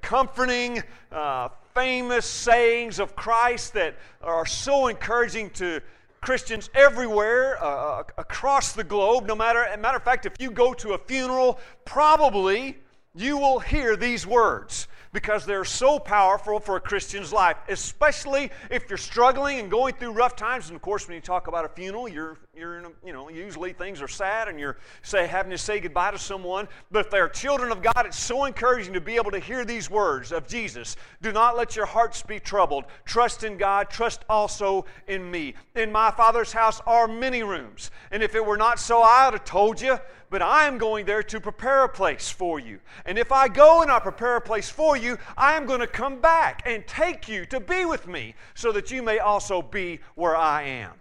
comforting, 0.00 0.82
uh, 1.12 1.48
famous 1.74 2.26
sayings 2.26 2.98
of 2.98 3.14
Christ 3.16 3.74
that 3.74 3.96
are 4.22 4.46
so 4.46 4.88
encouraging 4.88 5.50
to 5.50 5.80
Christians 6.20 6.68
everywhere 6.74 7.62
uh, 7.62 7.66
uh, 7.66 8.02
across 8.18 8.72
the 8.72 8.84
globe. 8.84 9.26
No 9.26 9.34
matter, 9.34 9.66
matter 9.78 9.96
of 9.96 10.04
fact, 10.04 10.26
if 10.26 10.34
you 10.38 10.50
go 10.50 10.74
to 10.74 10.92
a 10.92 10.98
funeral, 10.98 11.58
probably 11.84 12.76
you 13.14 13.38
will 13.38 13.58
hear 13.58 13.96
these 13.96 14.26
words 14.26 14.86
because 15.12 15.44
they're 15.44 15.64
so 15.64 15.98
powerful 15.98 16.60
for 16.60 16.76
a 16.76 16.80
Christian's 16.80 17.32
life, 17.32 17.56
especially 17.68 18.50
if 18.70 18.88
you're 18.88 18.98
struggling 18.98 19.58
and 19.58 19.70
going 19.70 19.94
through 19.94 20.12
rough 20.12 20.36
times. 20.36 20.68
And 20.68 20.76
of 20.76 20.82
course, 20.82 21.08
when 21.08 21.16
you 21.16 21.20
talk 21.20 21.48
about 21.48 21.64
a 21.64 21.68
funeral, 21.68 22.08
you're, 22.08 22.38
you're 22.60 22.78
in 22.78 22.84
a, 22.84 22.90
you 23.04 23.12
know, 23.14 23.30
usually 23.30 23.72
things 23.72 24.02
are 24.02 24.08
sad 24.08 24.46
and 24.46 24.60
you're 24.60 24.76
say, 25.02 25.26
having 25.26 25.50
to 25.50 25.58
say 25.58 25.80
goodbye 25.80 26.10
to 26.10 26.18
someone. 26.18 26.68
But 26.90 27.06
if 27.06 27.10
they're 27.10 27.28
children 27.28 27.72
of 27.72 27.82
God, 27.82 28.04
it's 28.04 28.18
so 28.18 28.44
encouraging 28.44 28.92
to 28.92 29.00
be 29.00 29.16
able 29.16 29.30
to 29.30 29.38
hear 29.38 29.64
these 29.64 29.90
words 29.90 30.30
of 30.30 30.46
Jesus 30.46 30.96
Do 31.22 31.32
not 31.32 31.56
let 31.56 31.74
your 31.74 31.86
hearts 31.86 32.22
be 32.22 32.38
troubled. 32.38 32.84
Trust 33.06 33.42
in 33.44 33.56
God, 33.56 33.88
trust 33.88 34.24
also 34.28 34.84
in 35.08 35.30
me. 35.30 35.54
In 35.74 35.90
my 35.90 36.10
Father's 36.10 36.52
house 36.52 36.80
are 36.86 37.08
many 37.08 37.42
rooms. 37.42 37.90
And 38.10 38.22
if 38.22 38.34
it 38.34 38.44
were 38.44 38.58
not 38.58 38.78
so, 38.78 39.00
I 39.02 39.26
would 39.26 39.34
have 39.34 39.44
told 39.44 39.80
you 39.80 39.98
but 40.30 40.42
I 40.42 40.68
am 40.68 40.78
going 40.78 41.06
there 41.06 41.24
to 41.24 41.40
prepare 41.40 41.82
a 41.82 41.88
place 41.88 42.30
for 42.30 42.60
you. 42.60 42.78
And 43.04 43.18
if 43.18 43.32
I 43.32 43.48
go 43.48 43.82
and 43.82 43.90
I 43.90 43.98
prepare 43.98 44.36
a 44.36 44.40
place 44.40 44.70
for 44.70 44.96
you, 44.96 45.18
I 45.36 45.56
am 45.56 45.66
going 45.66 45.80
to 45.80 45.88
come 45.88 46.20
back 46.20 46.62
and 46.64 46.86
take 46.86 47.28
you 47.28 47.44
to 47.46 47.58
be 47.58 47.84
with 47.84 48.06
me 48.06 48.36
so 48.54 48.70
that 48.72 48.92
you 48.92 49.02
may 49.02 49.18
also 49.18 49.60
be 49.60 49.98
where 50.14 50.36
I 50.36 50.62
am. 50.62 50.99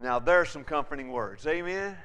Now, 0.00 0.18
there's 0.18 0.48
some 0.48 0.64
comforting 0.64 1.12
words. 1.12 1.46
Amen. 1.46 1.96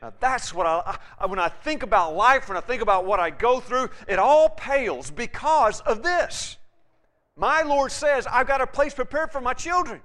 Now, 0.00 0.12
that's 0.18 0.54
what 0.54 0.66
I, 0.66 0.98
I, 1.18 1.26
when 1.26 1.38
I 1.38 1.48
think 1.48 1.82
about 1.82 2.14
life, 2.14 2.48
when 2.48 2.56
I 2.56 2.60
think 2.60 2.82
about 2.82 3.04
what 3.04 3.20
I 3.20 3.30
go 3.30 3.60
through, 3.60 3.90
it 4.06 4.18
all 4.18 4.48
pales 4.50 5.10
because 5.10 5.80
of 5.80 6.02
this. 6.02 6.56
My 7.36 7.62
Lord 7.62 7.92
says, 7.92 8.26
I've 8.26 8.46
got 8.46 8.60
a 8.60 8.66
place 8.66 8.94
prepared 8.94 9.30
for 9.30 9.40
my 9.40 9.54
children. 9.54 10.00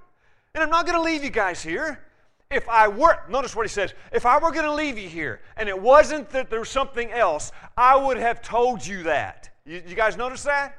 And 0.54 0.62
I'm 0.62 0.70
not 0.70 0.86
going 0.86 0.98
to 0.98 1.02
leave 1.02 1.24
you 1.24 1.30
guys 1.30 1.62
here. 1.62 2.04
If 2.50 2.68
I 2.68 2.88
were, 2.88 3.18
notice 3.28 3.56
what 3.56 3.66
he 3.66 3.70
says, 3.70 3.94
if 4.12 4.26
I 4.26 4.38
were 4.38 4.52
going 4.52 4.66
to 4.66 4.74
leave 4.74 4.98
you 4.98 5.08
here 5.08 5.40
and 5.56 5.68
it 5.68 5.80
wasn't 5.80 6.30
that 6.30 6.50
there 6.50 6.60
was 6.60 6.68
something 6.68 7.10
else, 7.10 7.50
I 7.76 7.96
would 7.96 8.18
have 8.18 8.42
told 8.42 8.86
you 8.86 9.04
that. 9.04 9.50
You, 9.64 9.82
you 9.86 9.96
guys 9.96 10.16
notice 10.16 10.44
that? 10.44 10.78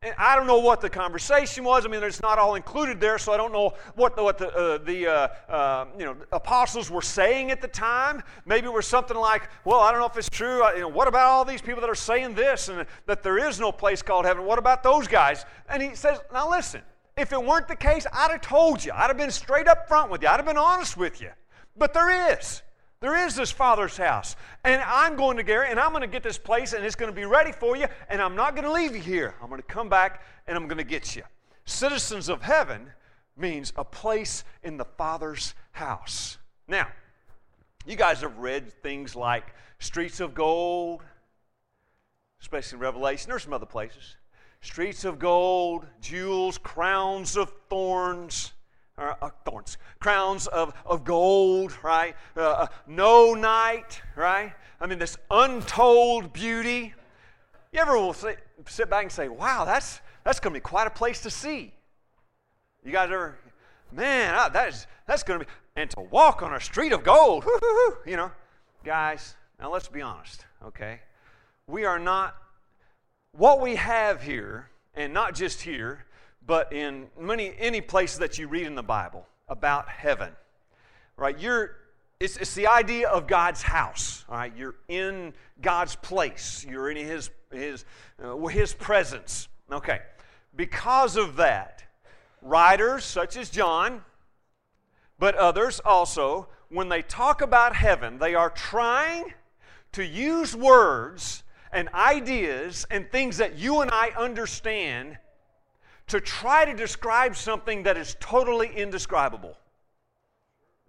And 0.00 0.14
I 0.16 0.36
don't 0.36 0.46
know 0.46 0.60
what 0.60 0.80
the 0.80 0.88
conversation 0.88 1.64
was. 1.64 1.84
I 1.84 1.88
mean, 1.88 2.04
it's 2.04 2.22
not 2.22 2.38
all 2.38 2.54
included 2.54 3.00
there, 3.00 3.18
so 3.18 3.32
I 3.32 3.36
don't 3.36 3.52
know 3.52 3.74
what 3.96 4.14
the, 4.14 4.22
what 4.22 4.38
the, 4.38 4.48
uh, 4.48 4.78
the 4.78 5.08
uh, 5.08 5.52
uh, 5.52 5.86
you 5.98 6.04
know, 6.04 6.16
apostles 6.30 6.88
were 6.88 7.02
saying 7.02 7.50
at 7.50 7.60
the 7.60 7.66
time. 7.66 8.22
Maybe 8.46 8.68
it 8.68 8.72
was 8.72 8.86
something 8.86 9.16
like, 9.16 9.48
well, 9.64 9.80
I 9.80 9.90
don't 9.90 9.98
know 9.98 10.06
if 10.06 10.16
it's 10.16 10.30
true. 10.30 10.64
You 10.74 10.82
know, 10.82 10.88
what 10.88 11.08
about 11.08 11.26
all 11.26 11.44
these 11.44 11.60
people 11.60 11.80
that 11.80 11.90
are 11.90 11.96
saying 11.96 12.36
this 12.36 12.68
and 12.68 12.86
that 13.06 13.24
there 13.24 13.38
is 13.38 13.58
no 13.58 13.72
place 13.72 14.00
called 14.00 14.24
heaven? 14.24 14.44
What 14.44 14.60
about 14.60 14.84
those 14.84 15.08
guys? 15.08 15.44
And 15.68 15.82
he 15.82 15.96
says, 15.96 16.20
now 16.32 16.48
listen, 16.48 16.82
if 17.16 17.32
it 17.32 17.44
weren't 17.44 17.66
the 17.66 17.74
case, 17.74 18.06
I'd 18.12 18.30
have 18.30 18.40
told 18.40 18.84
you. 18.84 18.92
I'd 18.92 19.08
have 19.08 19.18
been 19.18 19.32
straight 19.32 19.66
up 19.66 19.88
front 19.88 20.12
with 20.12 20.22
you. 20.22 20.28
I'd 20.28 20.36
have 20.36 20.46
been 20.46 20.56
honest 20.56 20.96
with 20.96 21.20
you. 21.20 21.30
But 21.76 21.92
there 21.92 22.32
is. 22.38 22.62
There 23.00 23.26
is 23.26 23.36
this 23.36 23.50
Father's 23.50 23.96
house. 23.96 24.34
And 24.64 24.82
I'm 24.82 25.16
going 25.16 25.36
to 25.36 25.42
Gary, 25.42 25.70
and 25.70 25.78
I'm 25.78 25.90
going 25.90 26.02
to 26.02 26.08
get 26.08 26.22
this 26.22 26.38
place, 26.38 26.72
and 26.72 26.84
it's 26.84 26.96
going 26.96 27.12
to 27.12 27.16
be 27.16 27.24
ready 27.24 27.52
for 27.52 27.76
you, 27.76 27.86
and 28.08 28.20
I'm 28.20 28.34
not 28.34 28.54
going 28.54 28.64
to 28.64 28.72
leave 28.72 28.96
you 28.96 29.02
here. 29.02 29.34
I'm 29.40 29.48
going 29.48 29.60
to 29.60 29.66
come 29.66 29.88
back, 29.88 30.22
and 30.46 30.56
I'm 30.56 30.66
going 30.66 30.78
to 30.78 30.84
get 30.84 31.14
you. 31.14 31.22
Citizens 31.64 32.28
of 32.28 32.42
heaven 32.42 32.90
means 33.36 33.72
a 33.76 33.84
place 33.84 34.42
in 34.62 34.76
the 34.76 34.84
Father's 34.84 35.54
house. 35.72 36.38
Now, 36.66 36.88
you 37.86 37.94
guys 37.96 38.20
have 38.22 38.38
read 38.38 38.72
things 38.82 39.14
like 39.14 39.54
Streets 39.78 40.18
of 40.20 40.34
Gold, 40.34 41.02
especially 42.40 42.76
in 42.76 42.80
Revelation. 42.80 43.30
There's 43.30 43.44
some 43.44 43.52
other 43.52 43.66
places. 43.66 44.16
Streets 44.60 45.04
of 45.04 45.20
gold, 45.20 45.86
jewels, 46.00 46.58
crowns 46.58 47.36
of 47.36 47.52
thorns 47.70 48.52
uh, 48.98 49.30
thorns, 49.44 49.78
crowns 50.00 50.46
of, 50.48 50.74
of 50.84 51.04
gold, 51.04 51.76
right? 51.82 52.14
Uh, 52.36 52.40
uh, 52.40 52.66
no 52.86 53.34
night, 53.34 54.02
right? 54.16 54.52
I 54.80 54.86
mean, 54.86 54.98
this 54.98 55.16
untold 55.30 56.32
beauty. 56.32 56.94
You 57.72 57.80
ever 57.80 57.96
will 57.96 58.12
sit, 58.12 58.38
sit 58.66 58.90
back 58.90 59.04
and 59.04 59.12
say, 59.12 59.28
wow, 59.28 59.64
that's, 59.64 60.00
that's 60.24 60.40
going 60.40 60.52
to 60.52 60.58
be 60.58 60.62
quite 60.62 60.86
a 60.86 60.90
place 60.90 61.20
to 61.22 61.30
see? 61.30 61.72
You 62.84 62.92
guys 62.92 63.10
ever, 63.10 63.38
man, 63.92 64.34
uh, 64.34 64.48
that 64.50 64.68
is, 64.68 64.86
that's 65.06 65.22
going 65.22 65.40
to 65.40 65.46
be, 65.46 65.50
and 65.76 65.90
to 65.90 66.00
walk 66.00 66.42
on 66.42 66.54
a 66.54 66.60
street 66.60 66.92
of 66.92 67.04
gold, 67.04 67.44
you 68.06 68.16
know. 68.16 68.32
Guys, 68.84 69.36
now 69.60 69.72
let's 69.72 69.88
be 69.88 70.00
honest, 70.00 70.44
okay? 70.64 71.00
We 71.66 71.84
are 71.84 71.98
not, 71.98 72.36
what 73.32 73.60
we 73.60 73.76
have 73.76 74.22
here, 74.22 74.70
and 74.94 75.12
not 75.12 75.34
just 75.34 75.62
here, 75.62 76.04
but 76.48 76.72
in 76.72 77.06
many 77.20 77.52
any 77.58 77.80
places 77.80 78.18
that 78.18 78.38
you 78.38 78.48
read 78.48 78.66
in 78.66 78.74
the 78.74 78.82
Bible 78.82 79.26
about 79.48 79.88
heaven, 79.88 80.32
right? 81.16 81.38
You're 81.38 81.76
it's, 82.18 82.36
it's 82.38 82.54
the 82.54 82.66
idea 82.66 83.08
of 83.08 83.28
God's 83.28 83.62
house. 83.62 84.24
All 84.28 84.36
right, 84.36 84.52
you're 84.56 84.74
in 84.88 85.34
God's 85.60 85.94
place. 85.94 86.66
You're 86.68 86.90
in 86.90 86.96
His 86.96 87.30
His 87.52 87.84
uh, 88.20 88.34
His 88.46 88.72
presence. 88.74 89.46
Okay, 89.70 90.00
because 90.56 91.16
of 91.16 91.36
that, 91.36 91.84
writers 92.40 93.04
such 93.04 93.36
as 93.36 93.50
John, 93.50 94.02
but 95.18 95.34
others 95.34 95.80
also, 95.84 96.48
when 96.70 96.88
they 96.88 97.02
talk 97.02 97.42
about 97.42 97.76
heaven, 97.76 98.18
they 98.18 98.34
are 98.34 98.50
trying 98.50 99.34
to 99.92 100.02
use 100.02 100.56
words 100.56 101.42
and 101.72 101.90
ideas 101.90 102.86
and 102.90 103.10
things 103.10 103.36
that 103.36 103.58
you 103.58 103.82
and 103.82 103.90
I 103.90 104.12
understand 104.16 105.18
to 106.08 106.20
try 106.20 106.64
to 106.64 106.74
describe 106.74 107.36
something 107.36 107.84
that 107.84 107.96
is 107.96 108.16
totally 108.20 108.68
indescribable. 108.74 109.56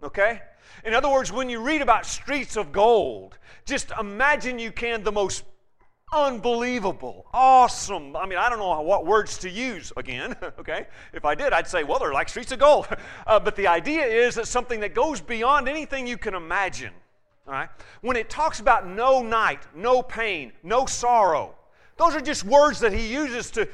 Okay? 0.02 0.40
In 0.84 0.94
other 0.94 1.10
words, 1.10 1.30
when 1.30 1.50
you 1.50 1.60
read 1.60 1.82
about 1.82 2.06
streets 2.06 2.56
of 2.56 2.72
gold, 2.72 3.36
just 3.64 3.92
imagine 3.98 4.58
you 4.58 4.72
can 4.72 5.02
the 5.02 5.12
most 5.12 5.44
unbelievable, 6.12 7.26
awesome. 7.32 8.16
I 8.16 8.26
mean, 8.26 8.38
I 8.38 8.48
don't 8.48 8.58
know 8.58 8.80
what 8.80 9.06
words 9.06 9.38
to 9.38 9.50
use 9.50 9.92
again, 9.96 10.34
okay? 10.58 10.86
If 11.12 11.24
I 11.24 11.34
did, 11.34 11.52
I'd 11.52 11.68
say, 11.68 11.84
well, 11.84 11.98
they're 11.98 12.12
like 12.12 12.28
streets 12.28 12.52
of 12.52 12.58
gold. 12.58 12.86
Uh, 13.26 13.38
but 13.38 13.54
the 13.54 13.66
idea 13.66 14.04
is 14.04 14.34
that 14.34 14.48
something 14.48 14.80
that 14.80 14.92
goes 14.92 15.20
beyond 15.20 15.68
anything 15.68 16.06
you 16.06 16.16
can 16.16 16.34
imagine, 16.34 16.92
all 17.46 17.52
right? 17.52 17.68
When 18.00 18.16
it 18.16 18.28
talks 18.28 18.58
about 18.58 18.88
no 18.88 19.22
night, 19.22 19.60
no 19.74 20.02
pain, 20.02 20.52
no 20.64 20.86
sorrow, 20.86 21.54
those 21.96 22.14
are 22.14 22.20
just 22.20 22.44
words 22.44 22.80
that 22.80 22.92
he 22.92 23.12
uses 23.12 23.50
to, 23.52 23.68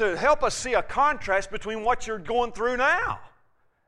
to 0.00 0.16
help 0.16 0.42
us 0.42 0.54
see 0.54 0.72
a 0.72 0.82
contrast 0.82 1.50
between 1.50 1.84
what 1.84 2.06
you're 2.06 2.18
going 2.18 2.52
through 2.52 2.78
now 2.78 3.20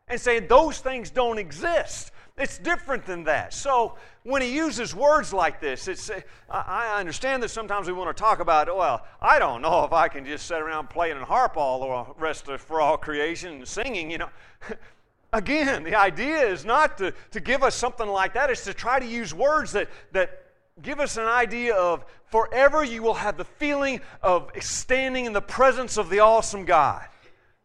and 0.09 0.21
saying 0.21 0.47
those 0.47 0.79
things 0.79 1.11
don't 1.11 1.39
exist. 1.39 2.13
It's 2.37 2.59
different 2.59 3.07
than 3.07 3.25
that. 3.25 3.55
So 3.55 3.97
when 4.23 4.43
he 4.43 4.55
uses 4.55 4.95
words 4.95 5.33
like 5.33 5.59
this, 5.59 5.89
it's, 5.89 6.11
uh, 6.11 6.21
I 6.51 7.01
understand 7.01 7.43
that 7.43 7.49
sometimes 7.49 7.87
we 7.87 7.95
want 7.95 8.15
to 8.15 8.21
talk 8.21 8.41
about, 8.41 8.75
well, 8.75 9.07
I 9.23 9.39
don't 9.39 9.63
know 9.63 9.85
if 9.85 9.93
I 9.93 10.09
can 10.09 10.27
just 10.27 10.47
sit 10.47 10.61
around 10.61 10.91
playing 10.91 11.17
and 11.17 11.25
harp 11.25 11.57
all 11.57 11.81
the 11.81 12.21
rest 12.21 12.47
of 12.49 12.61
for 12.61 12.81
all 12.81 12.99
creation 12.99 13.55
and 13.55 13.69
singing, 13.69 14.11
you 14.11 14.19
know. 14.19 14.31
Again, 15.35 15.83
the 15.83 15.95
idea 15.95 16.47
is 16.47 16.67
not 16.67 16.99
to, 16.99 17.15
to 17.31 17.41
give 17.41 17.63
us 17.63 17.75
something 17.75 18.07
like 18.07 18.35
that, 18.35 18.51
it's 18.51 18.65
to 18.65 18.75
try 18.75 19.01
to 19.01 19.07
use 19.07 19.33
words 19.33 19.73
that, 19.73 19.89
that 20.13 20.42
give 20.81 21.01
us 21.01 21.17
an 21.17 21.27
idea 21.27 21.75
of 21.75 22.05
forever 22.27 22.83
you 22.83 23.03
will 23.03 23.15
have 23.15 23.37
the 23.37 23.45
feeling 23.45 24.01
of 24.23 24.51
standing 24.61 25.27
in 25.27 25.33
the 25.33 25.43
presence 25.43 25.97
of 25.97 26.09
the 26.09 26.21
awesome 26.21 26.65
God. 26.65 27.05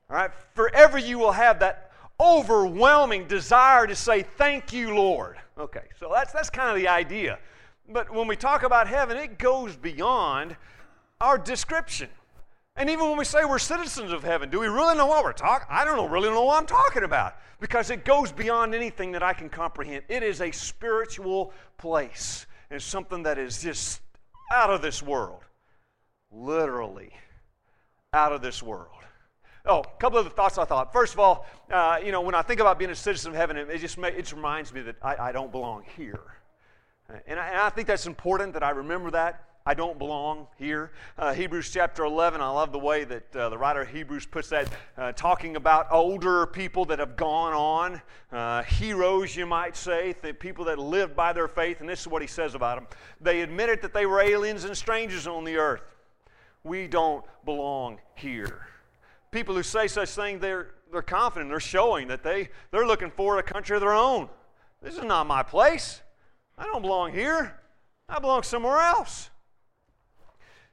All 0.09 0.17
right? 0.17 0.31
Forever 0.55 0.97
you 0.97 1.17
will 1.17 1.31
have 1.31 1.59
that 1.59 1.91
overwhelming 2.19 3.27
desire 3.27 3.87
to 3.87 3.95
say, 3.95 4.23
Thank 4.23 4.73
you, 4.73 4.95
Lord. 4.95 5.37
Okay, 5.57 5.83
so 5.99 6.11
that's, 6.13 6.33
that's 6.33 6.49
kind 6.49 6.69
of 6.69 6.75
the 6.75 6.87
idea. 6.87 7.39
But 7.89 8.13
when 8.13 8.27
we 8.27 8.35
talk 8.35 8.63
about 8.63 8.87
heaven, 8.87 9.17
it 9.17 9.39
goes 9.39 9.75
beyond 9.75 10.55
our 11.21 11.37
description. 11.37 12.09
And 12.75 12.89
even 12.89 13.07
when 13.07 13.17
we 13.17 13.25
say 13.25 13.43
we're 13.43 13.57
citizens 13.57 14.11
of 14.11 14.23
heaven, 14.23 14.49
do 14.49 14.59
we 14.59 14.67
really 14.67 14.95
know 14.95 15.07
what 15.07 15.23
we're 15.23 15.33
talking? 15.33 15.67
I 15.69 15.83
don't 15.83 15.97
know, 15.97 16.07
really 16.07 16.29
know 16.29 16.43
what 16.43 16.59
I'm 16.59 16.67
talking 16.67 17.03
about 17.03 17.35
because 17.59 17.89
it 17.89 18.05
goes 18.05 18.31
beyond 18.31 18.75
anything 18.75 19.13
that 19.13 19.23
I 19.23 19.33
can 19.33 19.49
comprehend. 19.49 20.03
It 20.09 20.21
is 20.21 20.41
a 20.41 20.51
spiritual 20.51 21.53
place 21.77 22.45
and 22.69 22.81
something 22.81 23.23
that 23.23 23.37
is 23.37 23.61
just 23.61 24.01
out 24.51 24.69
of 24.69 24.81
this 24.81 25.01
world. 25.01 25.41
Literally 26.31 27.11
out 28.13 28.33
of 28.33 28.41
this 28.41 28.61
world. 28.61 28.91
Oh, 29.65 29.79
a 29.79 29.99
couple 29.99 30.17
of 30.17 30.25
the 30.25 30.31
thoughts 30.31 30.57
I 30.57 30.65
thought. 30.65 30.93
First 30.93 31.13
of 31.13 31.19
all, 31.19 31.45
uh, 31.69 31.99
you 32.03 32.11
know, 32.11 32.21
when 32.21 32.35
I 32.35 32.41
think 32.41 32.61
about 32.61 32.79
being 32.79 32.91
a 32.91 32.95
citizen 32.95 33.31
of 33.31 33.37
heaven, 33.37 33.57
it, 33.57 33.77
just 33.79 33.97
it 33.97 34.17
just 34.17 34.33
reminds 34.33 34.73
me 34.73 34.81
that 34.81 34.95
I, 35.01 35.15
I 35.17 35.31
don't 35.31 35.51
belong 35.51 35.83
here. 35.97 36.21
And 37.27 37.39
I, 37.39 37.47
and 37.49 37.59
I, 37.59 37.69
think 37.69 37.87
that's 37.87 38.05
important 38.05 38.53
that 38.53 38.63
I 38.63 38.71
remember 38.71 39.11
that. 39.11 39.46
I 39.67 39.73
don't 39.73 39.99
belong 39.99 40.47
here. 40.57 40.93
Uh, 41.17 41.33
Hebrews 41.33 41.69
chapter 41.73 42.05
11, 42.05 42.39
I 42.39 42.47
love 42.47 42.71
the 42.71 42.79
way 42.79 43.03
that 43.03 43.35
uh, 43.35 43.49
the 43.49 43.57
writer 43.57 43.81
of 43.81 43.89
Hebrews 43.89 44.25
puts 44.25 44.47
that, 44.47 44.69
uh, 44.97 45.11
talking 45.11 45.57
about 45.57 45.91
older 45.91 46.45
people 46.45 46.85
that 46.85 46.99
have 46.99 47.17
gone 47.17 47.51
on, 47.51 48.01
uh, 48.31 48.63
heroes, 48.63 49.35
you 49.35 49.45
might 49.45 49.75
say, 49.75 50.15
the 50.21 50.33
people 50.33 50.63
that 50.63 50.79
lived 50.79 51.17
by 51.17 51.33
their 51.33 51.49
faith. 51.49 51.81
And 51.81 51.89
this 51.89 51.99
is 51.99 52.07
what 52.07 52.21
he 52.21 52.29
says 52.29 52.55
about 52.55 52.77
them 52.77 52.87
they 53.19 53.41
admitted 53.41 53.81
that 53.81 53.93
they 53.93 54.05
were 54.05 54.21
aliens 54.21 54.63
and 54.63 54.77
strangers 54.77 55.27
on 55.27 55.43
the 55.43 55.57
earth. 55.57 55.97
We 56.63 56.87
don't 56.87 57.25
belong 57.43 57.99
here. 58.15 58.67
People 59.31 59.53
who 59.53 59.63
say 59.63 59.89
such 59.89 60.11
things, 60.11 60.39
they're, 60.39 60.75
they're 60.93 61.01
confident, 61.01 61.51
they're 61.51 61.59
showing 61.59 62.07
that 62.07 62.23
they, 62.23 62.47
they're 62.71 62.87
looking 62.87 63.11
for 63.11 63.37
a 63.37 63.43
country 63.43 63.75
of 63.75 63.81
their 63.81 63.93
own. 63.93 64.29
This 64.81 64.95
is 64.95 65.03
not 65.03 65.27
my 65.27 65.43
place. 65.43 66.03
I 66.57 66.63
don't 66.63 66.81
belong 66.81 67.11
here. 67.11 67.59
I 68.07 68.19
belong 68.19 68.43
somewhere 68.43 68.79
else 68.79 69.29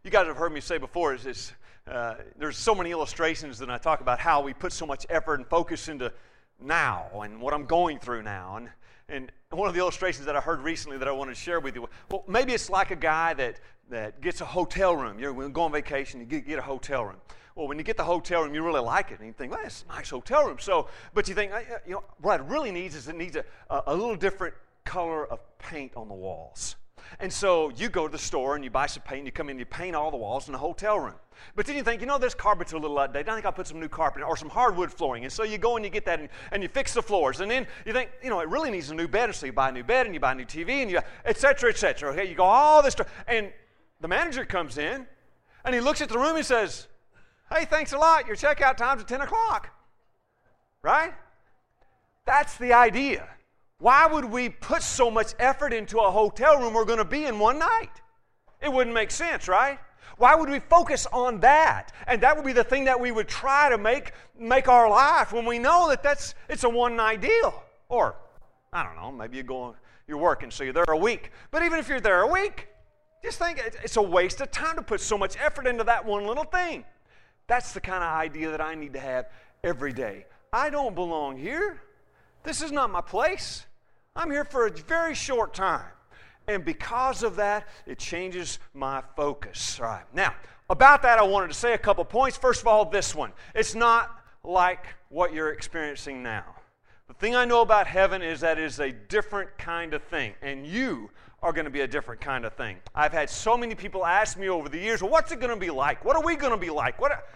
you 0.05 0.11
guys 0.11 0.27
have 0.27 0.37
heard 0.37 0.53
me 0.53 0.61
say 0.61 0.77
before 0.77 1.15
is 1.15 1.53
uh, 1.91 2.17
there's 2.37 2.59
so 2.59 2.75
many 2.75 2.91
illustrations 2.91 3.59
that 3.59 3.71
I 3.71 3.79
talk 3.79 4.03
about 4.03 4.19
how 4.19 4.43
we 4.43 4.53
put 4.53 4.71
so 4.71 4.85
much 4.85 5.07
effort 5.09 5.37
and 5.37 5.47
focus 5.47 5.89
into 5.89 6.13
now 6.61 7.07
and 7.23 7.41
what 7.41 7.55
I'm 7.55 7.65
going 7.65 7.99
through 7.99 8.23
now. 8.23 8.57
And, 8.59 8.69
and 9.09 9.33
one 9.49 9.67
of 9.67 9.75
the 9.75 9.81
illustrations 9.81 10.27
that 10.27 10.37
I 10.37 10.41
heard 10.41 10.61
recently 10.61 10.99
that 10.99 11.09
I 11.09 11.11
wanted 11.13 11.35
to 11.35 11.41
share 11.41 11.59
with 11.59 11.75
you, 11.75 11.89
well, 12.11 12.23
maybe 12.29 12.53
it's 12.53 12.69
like 12.69 12.91
a 12.91 12.97
guy 12.97 13.33
that, 13.33 13.61
that 13.89 14.21
gets 14.21 14.43
a 14.43 14.45
hotel 14.45 14.95
room. 14.95 15.19
You're 15.19 15.33
going 15.33 15.57
on 15.57 15.73
vacation, 15.73 16.21
you 16.21 16.27
get, 16.27 16.47
get 16.47 16.59
a 16.59 16.63
hotel 16.63 17.07
room. 17.07 17.17
Well, 17.55 17.67
when 17.67 17.79
you 17.79 17.85
get 17.85 17.97
the 17.97 18.05
hotel 18.05 18.43
room, 18.43 18.55
you 18.55 18.63
really 18.63 18.83
like 18.83 19.11
it, 19.11 19.21
and 19.21 19.27
you 19.27 19.33
think, 19.33 19.53
well, 19.53 19.63
it's 19.65 19.87
a 19.89 19.93
nice 19.95 20.11
hotel 20.11 20.47
room. 20.47 20.59
So, 20.61 20.89
but 21.15 21.29
you 21.29 21.35
think, 21.35 21.51
you 21.87 21.95
know, 21.95 22.05
what 22.21 22.41
it 22.41 22.47
really 22.47 22.73
needs 22.73 22.95
is 22.95 23.09
it 23.09 23.17
needs 23.17 23.37
a, 23.37 23.45
a 23.71 23.95
little 23.95 24.17
different 24.17 24.55
color 24.85 25.27
of 25.27 25.41
paint 25.59 25.93
on 25.97 26.09
the 26.09 26.15
walls. 26.15 26.77
And 27.21 27.33
so 27.33 27.71
you 27.71 27.89
go 27.89 28.07
to 28.07 28.13
the 28.13 28.19
store 28.19 28.55
and 28.55 28.65
you 28.65 28.71
buy 28.71 28.87
some 28.87 29.03
paint, 29.03 29.21
and 29.21 29.27
you 29.27 29.33
come 29.33 29.49
in, 29.49 29.53
and 29.53 29.61
you 29.61 29.67
paint 29.67 29.95
all 29.95 30.11
the 30.11 30.17
walls 30.17 30.47
in 30.47 30.53
the 30.53 30.59
hotel 30.59 30.99
room. 30.99 31.15
But 31.57 31.67
then 31.67 31.77
you 31.77 31.83
think, 31.83 32.01
you 32.01 32.07
know, 32.07 32.19
this 32.19 32.35
carpet's 32.35 32.73
a 32.73 32.79
little 32.79 32.99
outdated. 32.99 33.29
I 33.29 33.35
think 33.35 33.47
I'll 33.47 33.53
put 33.53 33.67
some 33.67 33.81
new 33.81 33.89
carpet 33.89 34.23
or 34.23 34.37
some 34.37 34.49
hardwood 34.49 34.93
flooring. 34.93 35.25
And 35.25 35.33
so 35.33 35.43
you 35.43 35.59
go 35.59 35.77
and 35.77 35.85
you 35.85 35.91
get 35.91 36.05
that 36.07 36.21
and, 36.21 36.29
and, 36.53 36.63
you 36.63 36.69
fix 36.69 36.95
the 36.95 37.03
floors. 37.03 37.41
And 37.41 37.51
then 37.51 37.67
you 37.85 37.93
think, 37.93 38.11
you 38.23 38.31
know, 38.31 38.41
it 38.41 38.49
really 38.49 38.71
needs 38.71 38.91
a 38.91 38.95
new 38.95 39.09
bed. 39.09 39.35
So 39.35 39.47
you 39.47 39.53
buy 39.53 39.69
a 39.69 39.73
new 39.73 39.83
bed 39.83 40.07
and 40.07 40.15
you 40.15 40.21
buy 40.21 40.33
a 40.33 40.35
new 40.35 40.45
TV 40.45 40.83
and 40.83 40.91
you, 40.91 41.01
et 41.25 41.37
cetera, 41.37 41.71
et 41.71 41.77
cetera. 41.77 42.13
Okay, 42.13 42.29
you 42.29 42.35
go 42.35 42.45
all 42.45 42.83
this 42.83 42.93
stuff. 42.93 43.13
And 43.27 43.53
the 44.01 44.09
manager 44.09 44.45
comes 44.45 44.79
in 44.79 45.07
and 45.65 45.75
he 45.75 45.81
looks 45.81 46.01
at 46.01 46.09
the 46.09 46.19
room 46.19 46.37
and 46.37 46.47
says, 46.47 46.87
Hey, 47.53 47.65
thanks 47.65 47.93
a 47.93 47.99
lot. 47.99 48.27
Your 48.27 48.37
checkout 48.37 48.77
time's 48.77 49.03
at 49.03 49.09
10 49.09 49.21
o'clock. 49.21 49.71
Right? 50.83 51.13
That's 52.27 52.57
the 52.57 52.73
idea. 52.73 53.29
Why 53.79 54.07
would 54.07 54.25
we 54.25 54.49
put 54.49 54.83
so 54.83 55.11
much 55.11 55.35
effort 55.39 55.73
into 55.73 55.99
a 55.99 56.11
hotel 56.11 56.59
room 56.61 56.75
we're 56.75 56.85
going 56.85 56.99
to 56.99 57.05
be 57.05 57.25
in 57.25 57.39
one 57.39 57.59
night? 57.59 57.91
It 58.63 58.73
wouldn't 58.73 58.95
make 58.95 59.11
sense, 59.11 59.49
right? 59.49 59.79
Why 60.17 60.35
would 60.35 60.49
we 60.49 60.61
focus 60.61 61.07
on 61.13 61.41
that? 61.41 61.93
And 62.07 62.21
that 62.23 62.37
would 62.37 62.45
be 62.45 62.53
the 62.53 62.65
thing 62.65 62.85
that 62.85 62.99
we 62.99 63.11
would 63.11 63.29
try 63.29 63.69
to 63.69 63.79
make, 63.79 64.13
make 64.39 64.69
our 64.69 64.89
life 64.89 65.33
when 65.33 65.45
we 65.45 65.59
know 65.59 65.89
that 65.89 66.03
that's, 66.03 66.35
it's 66.49 66.65
a 66.65 66.69
one 66.69 66.97
night 66.97 67.21
deal. 67.21 67.63
Or, 67.89 68.17
I 68.73 68.85
don't 68.85 68.97
know, 68.97 69.11
maybe 69.11 69.37
you're 69.37 69.45
going, 69.45 69.75
you're 70.07 70.19
working, 70.19 70.51
so 70.51 70.63
you're 70.65 70.73
there 70.73 70.85
a 70.89 70.97
week. 70.97 71.33
But 71.51 71.63
even 71.65 71.79
if 71.79 71.89
you're 71.89 72.01
there 72.01 72.21
a 72.21 72.27
week, 72.27 72.69
just 73.23 73.39
think 73.39 73.61
it's 73.83 73.97
a 73.97 74.03
waste 74.03 74.41
of 74.41 74.51
time 74.51 74.77
to 74.77 74.83
put 74.83 75.01
so 75.01 75.19
much 75.19 75.37
effort 75.39 75.67
into 75.67 75.85
that 75.85 76.05
one 76.05 76.27
little 76.27 76.45
thing. 76.45 76.85
That's 77.47 77.73
the 77.73 77.81
kind 77.81 78.05
of 78.05 78.11
idea 78.11 78.51
that 78.51 78.61
I 78.61 78.75
need 78.75 78.93
to 78.93 79.01
have 79.01 79.27
every 79.63 79.93
day. 79.93 80.27
I 80.53 80.71
don't 80.71 80.95
belong 80.95 81.37
here. 81.37 81.83
This 82.45 82.61
is 82.61 82.71
not 82.71 82.91
my 82.91 83.01
place. 83.01 83.65
I'm 84.15 84.31
here 84.31 84.45
for 84.45 84.67
a 84.67 84.71
very 84.71 85.15
short 85.15 85.55
time. 85.55 85.87
And 86.47 86.65
because 86.65 87.23
of 87.23 87.37
that, 87.37 87.67
it 87.87 87.99
changes 87.99 88.59
my 88.75 89.03
focus. 89.17 89.81
All 89.81 89.87
right. 89.87 90.05
Now, 90.13 90.35
about 90.69 91.03
that, 91.03 91.19
I 91.19 91.23
wanted 91.23 91.49
to 91.49 91.55
say 91.55 91.73
a 91.73 91.79
couple 91.79 92.05
points. 92.05 92.37
First 92.37 92.61
of 92.61 92.67
all, 92.67 92.85
this 92.85 93.15
one 93.15 93.33
it's 93.55 93.75
not 93.75 94.21
like 94.45 94.87
what 95.09 95.33
you're 95.33 95.53
experiencing 95.53 96.23
now. 96.23 96.45
The 97.09 97.15
thing 97.15 97.35
I 97.35 97.45
know 97.45 97.63
about 97.63 97.87
heaven 97.87 98.23
is 98.23 98.41
that 98.41 98.59
it 98.59 98.65
is 98.65 98.79
a 98.79 98.93
different 98.93 99.57
kind 99.57 99.95
of 99.95 100.03
thing, 100.05 100.35
and 100.43 100.67
you 100.67 101.11
are 101.43 101.53
going 101.53 101.67
to 101.67 101.71
be 101.71 101.83
a 101.83 101.87
different 101.87 102.21
kind 102.21 102.45
of 102.45 102.55
thing. 102.55 102.77
I've 102.95 103.13
had 103.13 103.29
so 103.29 103.57
many 103.57 103.75
people 103.75 104.05
ask 104.05 104.39
me 104.39 104.49
over 104.49 104.69
the 104.69 104.79
years, 104.79 105.03
well, 105.03 105.11
what's 105.11 105.31
it 105.33 105.41
going 105.41 105.53
to 105.53 105.61
be 105.61 105.71
like? 105.71 106.05
What 106.05 106.17
are 106.17 106.23
we 106.23 106.37
going 106.37 106.53
to 106.53 106.59
be 106.59 106.71
like? 106.71 107.01
What? 107.01 107.27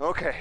Okay, 0.00 0.36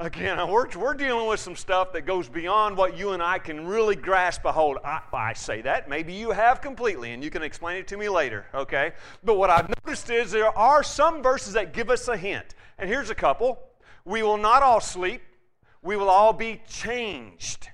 again, 0.00 0.36
we're, 0.48 0.68
we're 0.76 0.92
dealing 0.92 1.28
with 1.28 1.38
some 1.38 1.54
stuff 1.54 1.92
that 1.92 2.06
goes 2.06 2.28
beyond 2.28 2.76
what 2.76 2.98
you 2.98 3.12
and 3.12 3.22
I 3.22 3.38
can 3.38 3.64
really 3.64 3.94
grasp 3.94 4.44
a 4.44 4.50
hold. 4.50 4.78
I, 4.84 5.00
I 5.12 5.32
say 5.32 5.62
that, 5.62 5.88
maybe 5.88 6.12
you 6.12 6.32
have 6.32 6.60
completely, 6.60 7.12
and 7.12 7.22
you 7.22 7.30
can 7.30 7.44
explain 7.44 7.76
it 7.76 7.86
to 7.88 7.96
me 7.96 8.08
later, 8.08 8.46
okay? 8.52 8.94
But 9.22 9.38
what 9.38 9.48
I've 9.48 9.68
noticed 9.84 10.10
is 10.10 10.32
there 10.32 10.56
are 10.58 10.82
some 10.82 11.22
verses 11.22 11.52
that 11.52 11.72
give 11.72 11.88
us 11.88 12.08
a 12.08 12.16
hint. 12.16 12.56
And 12.78 12.90
here's 12.90 13.08
a 13.08 13.14
couple 13.14 13.60
We 14.04 14.24
will 14.24 14.38
not 14.38 14.64
all 14.64 14.80
sleep, 14.80 15.22
we 15.82 15.96
will 15.96 16.10
all 16.10 16.32
be 16.32 16.60
changed 16.68 17.68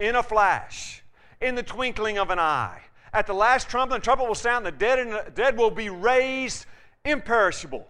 in 0.00 0.16
a 0.16 0.22
flash, 0.22 1.04
in 1.42 1.54
the 1.54 1.62
twinkling 1.62 2.18
of 2.18 2.30
an 2.30 2.38
eye. 2.38 2.80
At 3.12 3.26
the 3.26 3.34
last 3.34 3.68
trumpet, 3.68 3.96
the 3.96 4.00
trumpet 4.00 4.26
will 4.26 4.34
sound, 4.34 4.64
the 4.64 4.72
dead 4.72 4.98
and 4.98 5.12
the 5.12 5.30
dead 5.34 5.58
will 5.58 5.70
be 5.70 5.90
raised 5.90 6.64
imperishable, 7.04 7.86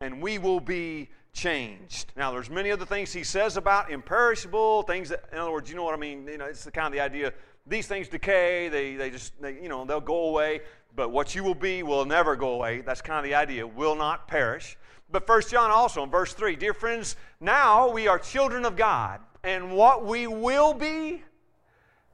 and 0.00 0.22
we 0.22 0.38
will 0.38 0.60
be 0.60 1.10
changed. 1.32 2.12
Now, 2.16 2.30
there's 2.30 2.50
many 2.50 2.70
other 2.70 2.84
things 2.84 3.12
he 3.12 3.24
says 3.24 3.56
about 3.56 3.90
imperishable 3.90 4.82
things. 4.82 5.08
That, 5.08 5.24
in 5.32 5.38
other 5.38 5.50
words, 5.50 5.70
you 5.70 5.76
know 5.76 5.84
what 5.84 5.94
I 5.94 5.98
mean. 5.98 6.26
You 6.26 6.38
know, 6.38 6.44
it's 6.44 6.64
the 6.64 6.70
kind 6.70 6.86
of 6.86 6.92
the 6.92 7.00
idea. 7.00 7.32
These 7.66 7.86
things 7.86 8.08
decay. 8.08 8.68
They 8.68 8.96
they 8.96 9.10
just 9.10 9.40
they, 9.40 9.54
you 9.54 9.68
know 9.68 9.84
they'll 9.84 10.00
go 10.00 10.28
away. 10.28 10.60
But 10.94 11.10
what 11.10 11.34
you 11.34 11.42
will 11.42 11.54
be 11.54 11.82
will 11.82 12.04
never 12.04 12.36
go 12.36 12.50
away. 12.50 12.82
That's 12.82 13.00
kind 13.00 13.18
of 13.18 13.24
the 13.24 13.34
idea. 13.34 13.66
Will 13.66 13.94
not 13.94 14.28
perish. 14.28 14.76
But 15.10 15.26
First 15.26 15.50
John 15.50 15.70
also 15.70 16.02
in 16.02 16.10
verse 16.10 16.32
three, 16.32 16.56
dear 16.56 16.74
friends, 16.74 17.16
now 17.40 17.90
we 17.90 18.08
are 18.08 18.18
children 18.18 18.64
of 18.64 18.76
God, 18.76 19.20
and 19.42 19.76
what 19.76 20.04
we 20.04 20.26
will 20.26 20.74
be 20.74 21.22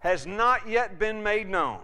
has 0.00 0.26
not 0.26 0.68
yet 0.68 0.98
been 0.98 1.22
made 1.22 1.48
known. 1.48 1.80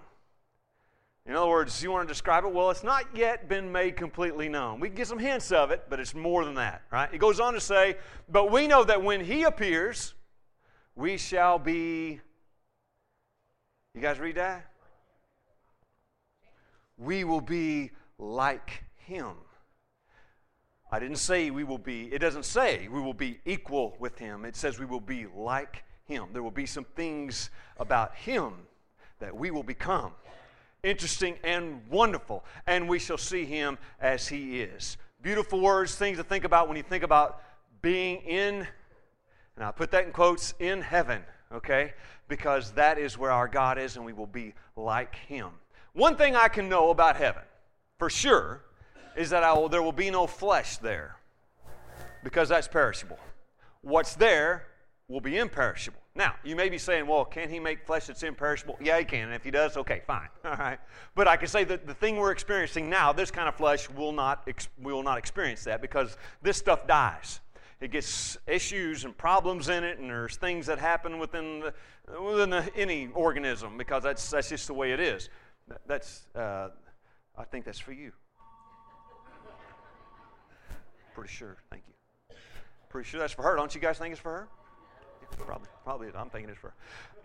In 1.26 1.34
other 1.34 1.48
words, 1.48 1.82
you 1.82 1.90
want 1.90 2.06
to 2.06 2.12
describe 2.12 2.44
it? 2.44 2.52
Well, 2.52 2.70
it's 2.70 2.84
not 2.84 3.04
yet 3.16 3.48
been 3.48 3.72
made 3.72 3.96
completely 3.96 4.48
known. 4.48 4.78
We 4.78 4.88
can 4.88 4.96
get 4.96 5.06
some 5.06 5.18
hints 5.18 5.52
of 5.52 5.70
it, 5.70 5.84
but 5.88 5.98
it's 5.98 6.14
more 6.14 6.44
than 6.44 6.54
that, 6.56 6.82
right? 6.92 7.08
It 7.12 7.18
goes 7.18 7.40
on 7.40 7.54
to 7.54 7.60
say, 7.60 7.96
But 8.28 8.50
we 8.50 8.66
know 8.66 8.84
that 8.84 9.02
when 9.02 9.24
he 9.24 9.44
appears, 9.44 10.12
we 10.94 11.16
shall 11.16 11.58
be. 11.58 12.20
You 13.94 14.00
guys 14.02 14.18
read 14.18 14.34
that? 14.34 14.66
We 16.98 17.24
will 17.24 17.40
be 17.40 17.92
like 18.18 18.84
him. 18.96 19.34
I 20.92 20.98
didn't 20.98 21.16
say 21.16 21.50
we 21.50 21.64
will 21.64 21.78
be, 21.78 22.12
it 22.12 22.18
doesn't 22.18 22.44
say 22.44 22.86
we 22.88 23.00
will 23.00 23.14
be 23.14 23.40
equal 23.46 23.96
with 23.98 24.18
him. 24.18 24.44
It 24.44 24.56
says 24.56 24.78
we 24.78 24.86
will 24.86 25.00
be 25.00 25.26
like 25.34 25.84
him. 26.04 26.28
There 26.32 26.42
will 26.42 26.50
be 26.50 26.66
some 26.66 26.84
things 26.94 27.50
about 27.78 28.14
him 28.14 28.52
that 29.18 29.34
we 29.34 29.50
will 29.50 29.62
become 29.62 30.12
interesting 30.84 31.36
and 31.42 31.80
wonderful, 31.90 32.44
and 32.66 32.88
we 32.88 32.98
shall 32.98 33.18
see 33.18 33.44
him 33.44 33.78
as 34.00 34.28
he 34.28 34.60
is. 34.60 34.96
Beautiful 35.22 35.60
words, 35.60 35.96
things 35.96 36.18
to 36.18 36.24
think 36.24 36.44
about 36.44 36.68
when 36.68 36.76
you 36.76 36.82
think 36.82 37.02
about 37.02 37.42
being 37.82 38.20
in, 38.20 38.66
and 39.56 39.64
I 39.64 39.72
put 39.72 39.90
that 39.90 40.04
in 40.04 40.12
quotes, 40.12 40.54
in 40.60 40.82
heaven, 40.82 41.22
okay? 41.52 41.94
Because 42.28 42.72
that 42.72 42.98
is 42.98 43.18
where 43.18 43.32
our 43.32 43.48
God 43.48 43.78
is, 43.78 43.96
and 43.96 44.04
we 44.04 44.12
will 44.12 44.26
be 44.26 44.54
like 44.76 45.16
him. 45.16 45.50
One 45.94 46.16
thing 46.16 46.36
I 46.36 46.48
can 46.48 46.68
know 46.68 46.90
about 46.90 47.16
heaven, 47.16 47.42
for 47.98 48.10
sure, 48.10 48.62
is 49.16 49.30
that 49.30 49.56
will, 49.56 49.68
there 49.68 49.82
will 49.82 49.92
be 49.92 50.10
no 50.10 50.26
flesh 50.26 50.76
there, 50.76 51.16
because 52.22 52.48
that's 52.48 52.68
perishable. 52.68 53.18
What's 53.80 54.14
there 54.14 54.66
will 55.08 55.20
be 55.20 55.38
imperishable. 55.38 56.00
Now, 56.16 56.36
you 56.44 56.54
may 56.54 56.68
be 56.68 56.78
saying, 56.78 57.08
well, 57.08 57.24
can 57.24 57.50
he 57.50 57.58
make 57.58 57.84
flesh 57.84 58.06
that's 58.06 58.22
imperishable? 58.22 58.78
Yeah, 58.80 59.00
he 59.00 59.04
can. 59.04 59.24
And 59.24 59.34
if 59.34 59.42
he 59.42 59.50
does, 59.50 59.76
okay, 59.76 60.00
fine. 60.06 60.28
All 60.44 60.52
right. 60.52 60.78
But 61.16 61.26
I 61.26 61.36
can 61.36 61.48
say 61.48 61.64
that 61.64 61.88
the 61.88 61.94
thing 61.94 62.16
we're 62.18 62.30
experiencing 62.30 62.88
now, 62.88 63.12
this 63.12 63.32
kind 63.32 63.48
of 63.48 63.56
flesh, 63.56 63.90
will 63.90 64.12
not, 64.12 64.48
we 64.80 64.92
will 64.92 65.02
not 65.02 65.18
experience 65.18 65.64
that 65.64 65.82
because 65.82 66.16
this 66.40 66.56
stuff 66.56 66.86
dies. 66.86 67.40
It 67.80 67.90
gets 67.90 68.38
issues 68.46 69.04
and 69.04 69.16
problems 69.16 69.68
in 69.68 69.82
it, 69.82 69.98
and 69.98 70.08
there's 70.08 70.36
things 70.36 70.66
that 70.66 70.78
happen 70.78 71.18
within, 71.18 71.60
the, 71.60 72.22
within 72.22 72.48
the, 72.48 72.70
any 72.76 73.08
organism 73.12 73.76
because 73.76 74.04
that's, 74.04 74.30
that's 74.30 74.48
just 74.48 74.68
the 74.68 74.74
way 74.74 74.92
it 74.92 75.00
is. 75.00 75.30
That's, 75.88 76.28
uh, 76.36 76.68
I 77.36 77.44
think 77.44 77.64
that's 77.64 77.80
for 77.80 77.92
you. 77.92 78.12
Pretty 81.16 81.32
sure. 81.32 81.56
Thank 81.70 81.82
you. 81.88 82.36
Pretty 82.88 83.08
sure 83.08 83.18
that's 83.18 83.32
for 83.32 83.42
her. 83.42 83.56
Don't 83.56 83.74
you 83.74 83.80
guys 83.80 83.98
think 83.98 84.12
it's 84.12 84.20
for 84.20 84.30
her? 84.30 84.48
Probably, 85.38 85.68
probably. 85.84 86.08
I'm 86.14 86.30
thinking 86.30 86.50
it's 86.50 86.58
for. 86.58 86.72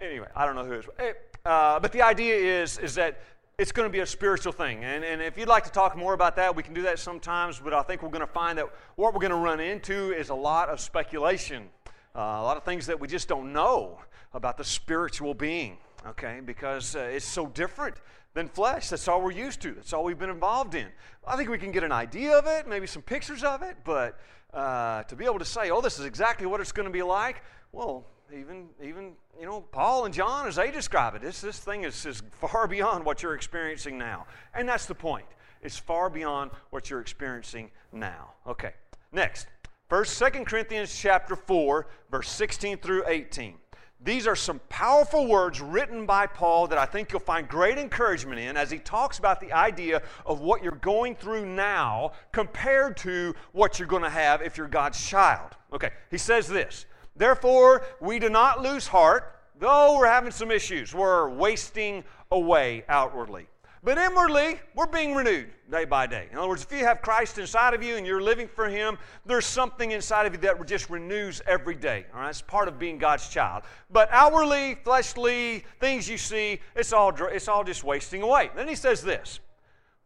Anyway, 0.01 0.27
I 0.35 0.45
don't 0.45 0.55
know 0.55 0.65
who 0.65 0.73
it 0.73 0.79
is. 0.79 0.85
Eh, 0.99 1.13
uh, 1.45 1.79
but 1.79 1.91
the 1.91 2.01
idea 2.01 2.61
is, 2.61 2.77
is 2.77 2.95
that 2.95 3.19
it's 3.57 3.73
going 3.73 3.87
to 3.87 3.91
be 3.91 3.99
a 3.99 4.05
spiritual 4.05 4.53
thing. 4.53 4.83
And, 4.85 5.03
and 5.03 5.21
if 5.21 5.37
you'd 5.37 5.49
like 5.49 5.65
to 5.65 5.71
talk 5.71 5.97
more 5.97 6.13
about 6.13 6.37
that, 6.37 6.55
we 6.55 6.63
can 6.63 6.73
do 6.73 6.83
that 6.83 6.97
sometimes. 6.97 7.59
But 7.59 7.73
I 7.73 7.81
think 7.81 8.01
we're 8.01 8.09
going 8.09 8.21
to 8.21 8.27
find 8.27 8.57
that 8.57 8.67
what 8.95 9.13
we're 9.13 9.19
going 9.19 9.31
to 9.31 9.37
run 9.37 9.59
into 9.59 10.13
is 10.13 10.29
a 10.29 10.35
lot 10.35 10.69
of 10.69 10.79
speculation, 10.79 11.69
uh, 12.15 12.19
a 12.19 12.43
lot 12.43 12.55
of 12.55 12.63
things 12.63 12.87
that 12.87 12.99
we 12.99 13.07
just 13.07 13.27
don't 13.27 13.51
know 13.51 13.99
about 14.33 14.57
the 14.57 14.63
spiritual 14.63 15.33
being. 15.33 15.77
Okay, 16.07 16.39
because 16.45 16.95
uh, 16.95 16.99
it's 16.99 17.25
so 17.25 17.47
different 17.47 17.97
than 18.33 18.47
flesh. 18.47 18.87
That's 18.89 19.07
all 19.09 19.21
we're 19.21 19.31
used 19.31 19.61
to. 19.63 19.73
That's 19.73 19.91
all 19.91 20.05
we've 20.05 20.17
been 20.17 20.29
involved 20.29 20.73
in. 20.73 20.87
I 21.27 21.35
think 21.35 21.49
we 21.49 21.57
can 21.57 21.73
get 21.73 21.83
an 21.83 21.91
idea 21.91 22.37
of 22.37 22.45
it, 22.47 22.67
maybe 22.67 22.87
some 22.87 23.01
pictures 23.01 23.43
of 23.43 23.61
it, 23.63 23.75
but 23.83 24.17
uh, 24.53 25.03
to 25.03 25.15
be 25.17 25.25
able 25.25 25.39
to 25.39 25.45
say, 25.45 25.69
"Oh, 25.69 25.81
this 25.81 25.99
is 25.99 26.05
exactly 26.05 26.47
what 26.47 26.61
it's 26.61 26.71
going 26.71 26.87
to 26.87 26.91
be 26.91 27.03
like," 27.03 27.43
Well, 27.71 28.05
even 28.33 28.69
even 28.83 29.13
you 29.39 29.45
know 29.45 29.61
Paul 29.61 30.05
and 30.05 30.13
John, 30.13 30.47
as 30.47 30.55
they 30.55 30.71
describe 30.71 31.15
it, 31.15 31.21
this 31.21 31.41
this 31.41 31.59
thing 31.59 31.83
is, 31.83 32.05
is 32.05 32.21
far 32.39 32.67
beyond 32.75 33.05
what 33.05 33.23
you're 33.23 33.35
experiencing 33.35 33.97
now, 33.97 34.25
and 34.53 34.67
that's 34.67 34.85
the 34.85 34.95
point. 34.95 35.25
It's 35.61 35.77
far 35.77 36.09
beyond 36.09 36.51
what 36.69 36.89
you're 36.89 37.01
experiencing 37.01 37.71
now. 37.91 38.33
Okay, 38.47 38.73
next, 39.11 39.47
First, 39.89 40.17
Second 40.17 40.45
Corinthians 40.45 40.95
chapter 40.95 41.35
four, 41.35 41.87
verse 42.11 42.29
sixteen 42.29 42.77
through 42.77 43.03
eighteen. 43.07 43.55
These 44.01 44.27
are 44.27 44.35
some 44.35 44.61
powerful 44.69 45.27
words 45.27 45.59
written 45.59 46.05
by 46.05 46.25
Paul 46.25 46.67
that 46.67 46.77
I 46.77 46.85
think 46.85 47.11
you'll 47.11 47.19
find 47.19 47.49
great 47.49 47.77
encouragement 47.77 48.39
in 48.39 48.55
as 48.55 48.71
he 48.71 48.77
talks 48.77 49.19
about 49.19 49.41
the 49.41 49.51
idea 49.51 50.01
of 50.25 50.39
what 50.39 50.63
you're 50.63 50.71
going 50.71 51.15
through 51.15 51.45
now 51.45 52.13
compared 52.31 52.95
to 52.97 53.35
what 53.51 53.77
you're 53.77 53.89
going 53.89 54.03
to 54.03 54.09
have 54.09 54.41
if 54.41 54.55
you're 54.55 54.69
God's 54.69 55.05
child. 55.05 55.51
Okay, 55.73 55.89
he 56.09 56.17
says 56.17 56.47
this 56.47 56.85
Therefore, 57.15 57.85
we 57.99 58.19
do 58.19 58.29
not 58.29 58.61
lose 58.61 58.87
heart, 58.87 59.35
though 59.59 59.97
we're 59.97 60.07
having 60.07 60.31
some 60.31 60.51
issues. 60.51 60.93
We're 60.93 61.29
wasting 61.29 62.03
away 62.31 62.85
outwardly. 62.87 63.47
But 63.81 63.97
inwardly, 63.97 64.59
we're 64.75 64.87
being 64.87 65.15
renewed 65.15 65.51
day 65.71 65.85
by 65.85 66.05
day. 66.05 66.27
In 66.31 66.37
other 66.37 66.49
words, 66.49 66.63
if 66.63 66.71
you 66.77 66.83
have 66.83 67.01
Christ 67.01 67.37
inside 67.37 67.73
of 67.73 67.81
you 67.81 67.95
and 67.95 68.05
you're 68.05 68.21
living 68.21 68.49
for 68.49 68.67
Him, 68.67 68.97
there's 69.25 69.45
something 69.45 69.91
inside 69.91 70.25
of 70.25 70.33
you 70.33 70.39
that 70.39 70.65
just 70.67 70.89
renews 70.89 71.41
every 71.47 71.75
day. 71.75 72.05
All 72.13 72.19
right, 72.19 72.29
it's 72.29 72.41
part 72.41 72.67
of 72.67 72.77
being 72.77 72.97
God's 72.97 73.29
child. 73.29 73.63
But 73.89 74.09
outwardly, 74.11 74.75
fleshly 74.83 75.63
things 75.79 76.09
you 76.09 76.17
see, 76.17 76.59
it's 76.75 76.91
all 76.91 77.15
it's 77.27 77.47
all 77.47 77.63
just 77.63 77.85
wasting 77.85 78.21
away. 78.21 78.49
Then 78.53 78.67
He 78.67 78.75
says 78.75 79.01
this: 79.01 79.39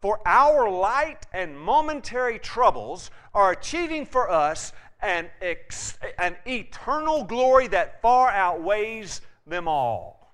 For 0.01 0.19
our 0.23 0.69
light 0.69 1.25
and 1.33 1.59
momentary 1.59 2.37
troubles 2.37 3.09
are 3.33 3.53
achieving 3.53 4.05
for 4.05 4.29
us 4.29 4.71
an, 5.03 5.29
ex, 5.41 5.97
an 6.17 6.35
eternal 6.47 7.23
glory 7.23 7.67
that 7.67 8.01
far 8.01 8.29
outweighs 8.29 9.21
them 9.45 9.67
all. 9.67 10.33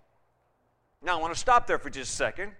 Now, 1.01 1.17
I 1.17 1.21
want 1.21 1.33
to 1.33 1.39
stop 1.39 1.65
there 1.67 1.79
for 1.79 1.89
just 1.89 2.13
a 2.13 2.15
second, 2.15 2.51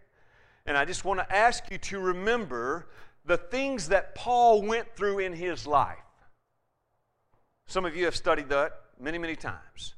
and 0.66 0.76
I 0.78 0.86
just 0.86 1.06
want 1.06 1.20
to 1.20 1.36
ask 1.36 1.70
you 1.72 1.78
to 1.78 2.00
remember 2.00 2.88
the 3.26 3.38
things 3.38 3.90
that 3.90 4.16
Paul 4.16 4.64
went 4.64 4.96
through 4.96 5.20
in 5.20 5.34
his 5.34 5.68
life. 5.68 5.98
Some 7.68 7.86
of 7.86 7.96
you 7.96 8.06
have 8.06 8.16
studied 8.16 8.50
that 8.50 8.72
many, 9.00 9.18
many 9.18 9.36
times. 9.36 9.94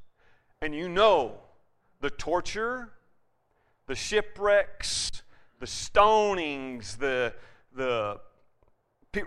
And 0.62 0.76
you 0.76 0.89
know 0.89 1.36
the 2.02 2.10
torture, 2.10 2.89
the 3.88 3.95
shipwrecks, 3.95 5.24
the 5.60 5.65
stonings, 5.65 6.97
the, 6.97 7.34
the 7.76 8.19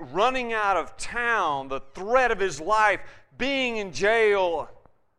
running 0.01 0.53
out 0.53 0.77
of 0.77 0.97
town, 0.97 1.69
the 1.69 1.81
threat 1.95 2.31
of 2.31 2.39
his 2.39 2.61
life, 2.61 3.01
being 3.37 3.77
in 3.77 3.93
jail, 3.93 4.69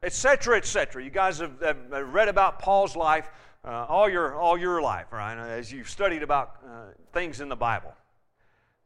etc., 0.01 0.57
etc. 0.57 1.03
You 1.03 1.11
guys 1.11 1.39
have, 1.39 1.61
have, 1.61 1.77
read 2.13 2.29
about 2.29 2.59
Paul's 2.59 2.95
life 2.95 3.29
uh, 3.63 3.85
all, 3.87 4.09
your, 4.09 4.35
all 4.35 4.57
your 4.57 4.81
life, 4.81 5.11
right, 5.11 5.37
as 5.37 5.71
you've 5.71 5.89
studied 5.89 6.23
about 6.23 6.57
uh, 6.65 6.85
things 7.13 7.41
in 7.41 7.49
the 7.49 7.55
Bible. 7.55 7.93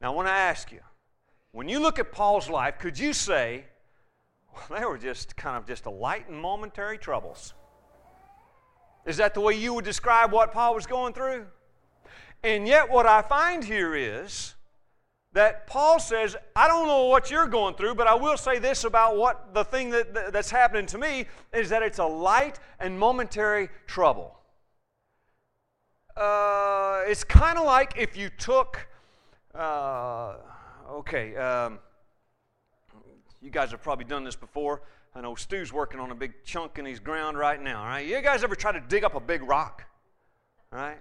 Now, 0.02 0.12
I 0.12 0.16
want 0.16 0.28
to 0.28 0.34
ask 0.34 0.72
you 0.72 0.80
when 1.52 1.68
you 1.68 1.80
look 1.80 1.98
at 1.98 2.12
Paul's 2.12 2.50
life, 2.50 2.78
could 2.78 3.00
you 3.00 3.14
say, 3.14 3.66
well, 4.54 4.80
they 4.80 4.86
were 4.86 4.98
just 4.98 5.36
kind 5.36 5.58
of 5.58 5.66
just 5.66 5.86
a 5.86 5.90
light 5.90 6.30
and 6.30 6.40
momentary 6.40 6.98
troubles? 6.98 7.54
Is 9.06 9.18
that 9.18 9.34
the 9.34 9.42
way 9.42 9.54
you 9.54 9.74
would 9.74 9.86
describe 9.86 10.32
what 10.32 10.52
Paul 10.52 10.76
was 10.76 10.86
going 10.86 11.14
through? 11.14 11.48
And 12.44 12.68
yet, 12.68 12.90
what 12.90 13.06
I 13.06 13.22
find 13.22 13.64
here 13.64 13.96
is 13.96 14.56
that 15.40 15.66
Paul 15.68 16.02
says, 16.02 16.36
I 16.54 16.68
don't 16.68 16.86
know 16.86 17.06
what 17.06 17.32
you're 17.32 17.48
going 17.48 17.76
through, 17.76 17.96
but 17.96 18.08
I 18.08 18.14
will 18.14 18.36
say 18.36 18.60
this 18.60 18.84
about 18.84 19.16
what 19.16 19.54
the 19.54 19.64
thing 19.64 19.90
that, 19.92 20.34
that's 20.34 20.52
happening 20.52 20.86
to 20.88 20.98
me 20.98 21.28
is 21.54 21.70
that 21.70 21.82
it's 21.82 21.98
a 21.98 22.06
light 22.06 22.60
and 22.78 23.00
momentary 23.00 23.70
trouble. 23.88 24.38
Uh, 26.18 27.04
it's 27.08 27.24
kind 27.24 27.58
of 27.58 27.66
like 27.66 27.94
if 27.98 28.18
you 28.18 28.30
took, 28.38 28.86
uh, 29.56 30.34
okay, 30.92 31.38
um, 31.38 31.80
you 33.42 33.50
guys 33.50 33.72
have 33.72 33.82
probably 33.82 34.04
done 34.04 34.26
this 34.26 34.36
before. 34.36 34.82
I 35.16 35.22
know 35.22 35.36
Stu's 35.36 35.72
working 35.72 36.02
on 36.02 36.12
a 36.12 36.16
big 36.16 36.34
chunk 36.44 36.78
in 36.80 36.84
his 36.86 37.00
ground 37.00 37.38
right 37.38 37.62
now, 37.62 37.86
right? 37.86 38.06
You 38.06 38.22
guys 38.22 38.44
ever 38.44 38.56
try 38.56 38.74
to 38.74 38.82
dig 38.82 39.06
up 39.06 39.16
a 39.16 39.22
big 39.22 39.42
rock? 39.44 39.86
Right? 40.70 40.98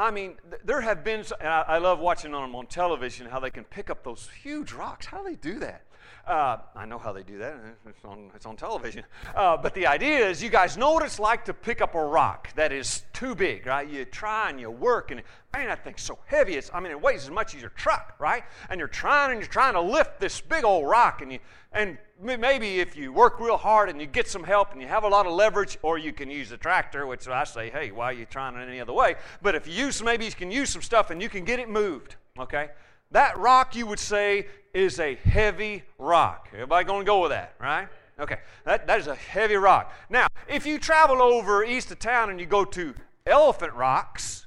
I 0.00 0.10
mean, 0.10 0.36
there 0.64 0.80
have 0.80 1.04
been, 1.04 1.24
and 1.40 1.48
I, 1.48 1.76
love 1.76 1.98
watching 1.98 2.32
them 2.32 2.54
on 2.56 2.66
television 2.66 3.26
how 3.26 3.38
they 3.38 3.50
can 3.50 3.64
pick 3.64 3.90
up 3.90 4.02
those 4.02 4.30
huge 4.42 4.72
rocks. 4.72 5.04
How 5.04 5.18
do 5.18 5.28
they 5.28 5.34
do 5.34 5.58
that? 5.58 5.82
Uh, 6.26 6.58
I 6.76 6.86
know 6.86 6.98
how 6.98 7.12
they 7.12 7.22
do 7.22 7.38
that. 7.38 7.56
It's 7.86 8.04
on, 8.04 8.30
it's 8.34 8.46
on 8.46 8.56
television. 8.56 9.04
Uh, 9.34 9.56
but 9.56 9.74
the 9.74 9.86
idea 9.86 10.28
is, 10.28 10.42
you 10.42 10.50
guys 10.50 10.76
know 10.76 10.92
what 10.92 11.04
it's 11.04 11.18
like 11.18 11.44
to 11.46 11.54
pick 11.54 11.80
up 11.80 11.94
a 11.94 12.04
rock 12.04 12.54
that 12.54 12.72
is 12.72 13.02
too 13.12 13.34
big, 13.34 13.66
right? 13.66 13.88
You 13.88 14.04
try 14.04 14.50
and 14.50 14.60
you 14.60 14.70
work, 14.70 15.10
and 15.10 15.22
man, 15.52 15.66
that 15.66 15.82
thing's 15.82 16.02
so 16.02 16.18
heavy. 16.26 16.54
It's, 16.54 16.70
I 16.72 16.80
mean, 16.80 16.92
it 16.92 17.00
weighs 17.00 17.24
as 17.24 17.30
much 17.30 17.54
as 17.54 17.60
your 17.60 17.70
truck, 17.70 18.14
right? 18.18 18.44
And 18.68 18.78
you're 18.78 18.88
trying 18.88 19.32
and 19.32 19.40
you're 19.40 19.48
trying 19.48 19.74
to 19.74 19.80
lift 19.80 20.20
this 20.20 20.40
big 20.40 20.64
old 20.64 20.88
rock, 20.88 21.22
and 21.22 21.32
you 21.32 21.38
and 21.72 21.98
maybe 22.20 22.80
if 22.80 22.96
you 22.96 23.12
work 23.12 23.38
real 23.38 23.56
hard 23.56 23.88
and 23.88 24.00
you 24.00 24.06
get 24.06 24.26
some 24.26 24.42
help 24.42 24.72
and 24.72 24.82
you 24.82 24.88
have 24.88 25.04
a 25.04 25.08
lot 25.08 25.26
of 25.26 25.32
leverage, 25.32 25.78
or 25.82 25.98
you 25.98 26.12
can 26.12 26.28
use 26.28 26.50
a 26.50 26.56
tractor, 26.56 27.06
which 27.06 27.28
I 27.28 27.44
say, 27.44 27.70
hey, 27.70 27.92
why 27.92 28.06
are 28.06 28.12
you 28.12 28.26
trying 28.26 28.56
it 28.56 28.68
any 28.68 28.80
other 28.80 28.92
way? 28.92 29.14
But 29.40 29.54
if 29.54 29.68
you 29.68 29.74
use, 29.74 30.02
maybe 30.02 30.24
you 30.24 30.32
can 30.32 30.50
use 30.50 30.70
some 30.70 30.82
stuff 30.82 31.10
and 31.10 31.22
you 31.22 31.28
can 31.28 31.44
get 31.44 31.60
it 31.60 31.68
moved, 31.68 32.16
okay? 32.38 32.70
That 33.12 33.36
rock, 33.38 33.74
you 33.74 33.86
would 33.86 33.98
say, 33.98 34.46
is 34.72 35.00
a 35.00 35.16
heavy 35.16 35.82
rock. 35.98 36.48
Everybody 36.52 36.84
going 36.84 37.00
to 37.00 37.06
go 37.06 37.22
with 37.22 37.30
that, 37.30 37.54
right? 37.60 37.88
Okay, 38.18 38.38
that, 38.64 38.86
that 38.86 39.00
is 39.00 39.06
a 39.06 39.14
heavy 39.14 39.56
rock. 39.56 39.92
Now, 40.08 40.28
if 40.48 40.66
you 40.66 40.78
travel 40.78 41.20
over 41.20 41.64
east 41.64 41.90
of 41.90 41.98
town 41.98 42.30
and 42.30 42.38
you 42.38 42.46
go 42.46 42.64
to 42.66 42.94
Elephant 43.26 43.72
Rocks, 43.72 44.46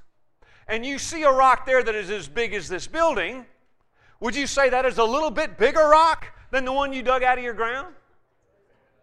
and 0.67 0.86
you 0.86 0.97
see 0.97 1.23
a 1.23 1.32
rock 1.32 1.65
there 1.65 1.84
that 1.84 1.95
is 1.95 2.10
as 2.10 2.28
big 2.28 2.54
as 2.54 2.69
this 2.69 2.88
building, 2.88 3.45
would 4.19 4.36
you 4.36 4.47
say 4.47 4.69
that 4.69 4.86
is 4.86 4.97
a 4.97 5.04
little 5.04 5.32
bit 5.32 5.58
bigger 5.58 5.88
rock 5.88 6.28
than 6.52 6.63
the 6.63 6.71
one 6.71 6.93
you 6.93 7.02
dug 7.02 7.23
out 7.23 7.38
of 7.38 7.43
your 7.43 7.54
ground? 7.54 7.93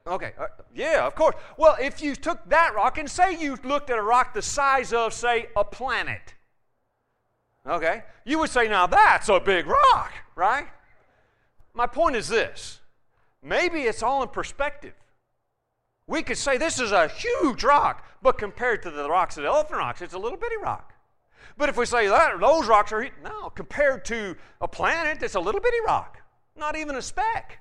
Okay, 0.07 0.33
uh, 0.38 0.46
yeah, 0.75 1.07
of 1.07 1.14
course. 1.14 1.37
Well, 1.59 1.77
if 1.81 2.03
you 2.03 2.16
took 2.16 2.49
that 2.49 2.75
rock 2.75 2.96
and 2.96 3.11
say 3.11 3.38
you 3.38 3.59
looked 3.62 3.90
at 3.90 3.99
a 3.99 4.03
rock 4.03 4.33
the 4.33 4.40
size 4.40 4.92
of, 4.92 5.12
say, 5.12 5.49
a 5.55 5.64
planet, 5.64 6.35
okay, 7.70 8.02
you 8.24 8.38
would 8.38 8.50
say, 8.50 8.68
now 8.68 8.87
that's 8.87 9.28
a 9.28 9.40
big 9.40 9.66
rock, 9.66 10.12
right? 10.35 10.66
My 11.72 11.87
point 11.87 12.16
is 12.16 12.28
this 12.28 12.80
maybe 13.42 13.83
it's 13.83 14.02
all 14.02 14.22
in 14.22 14.28
perspective. 14.28 14.92
We 16.06 16.22
could 16.22 16.38
say 16.38 16.59
this 16.59 16.80
is 16.80 16.90
a 16.90 17.09
huge 17.09 17.62
rock, 17.62 18.04
but 18.20 18.37
compared 18.37 18.83
to 18.83 18.90
the 18.90 19.09
rocks 19.09 19.38
at 19.38 19.44
Elephant 19.44 19.78
Rocks, 19.78 20.02
it's 20.02 20.14
a 20.14 20.18
little 20.18 20.37
bitty 20.37 20.56
rock. 20.56 20.92
But 21.56 21.68
if 21.68 21.76
we 21.76 21.87
say 21.87 22.09
that 22.09 22.40
those 22.40 22.66
rocks 22.66 22.90
are 22.92 23.09
no, 23.22 23.50
compared 23.50 24.04
to 24.06 24.37
a 24.61 24.66
planet, 24.66 25.22
it's 25.22 25.37
a 25.37 25.40
little 25.40 25.61
bitty 25.61 25.80
rock. 25.87 26.18
Not 26.56 26.76
even 26.76 26.96
a 26.96 27.02
speck. 27.02 27.61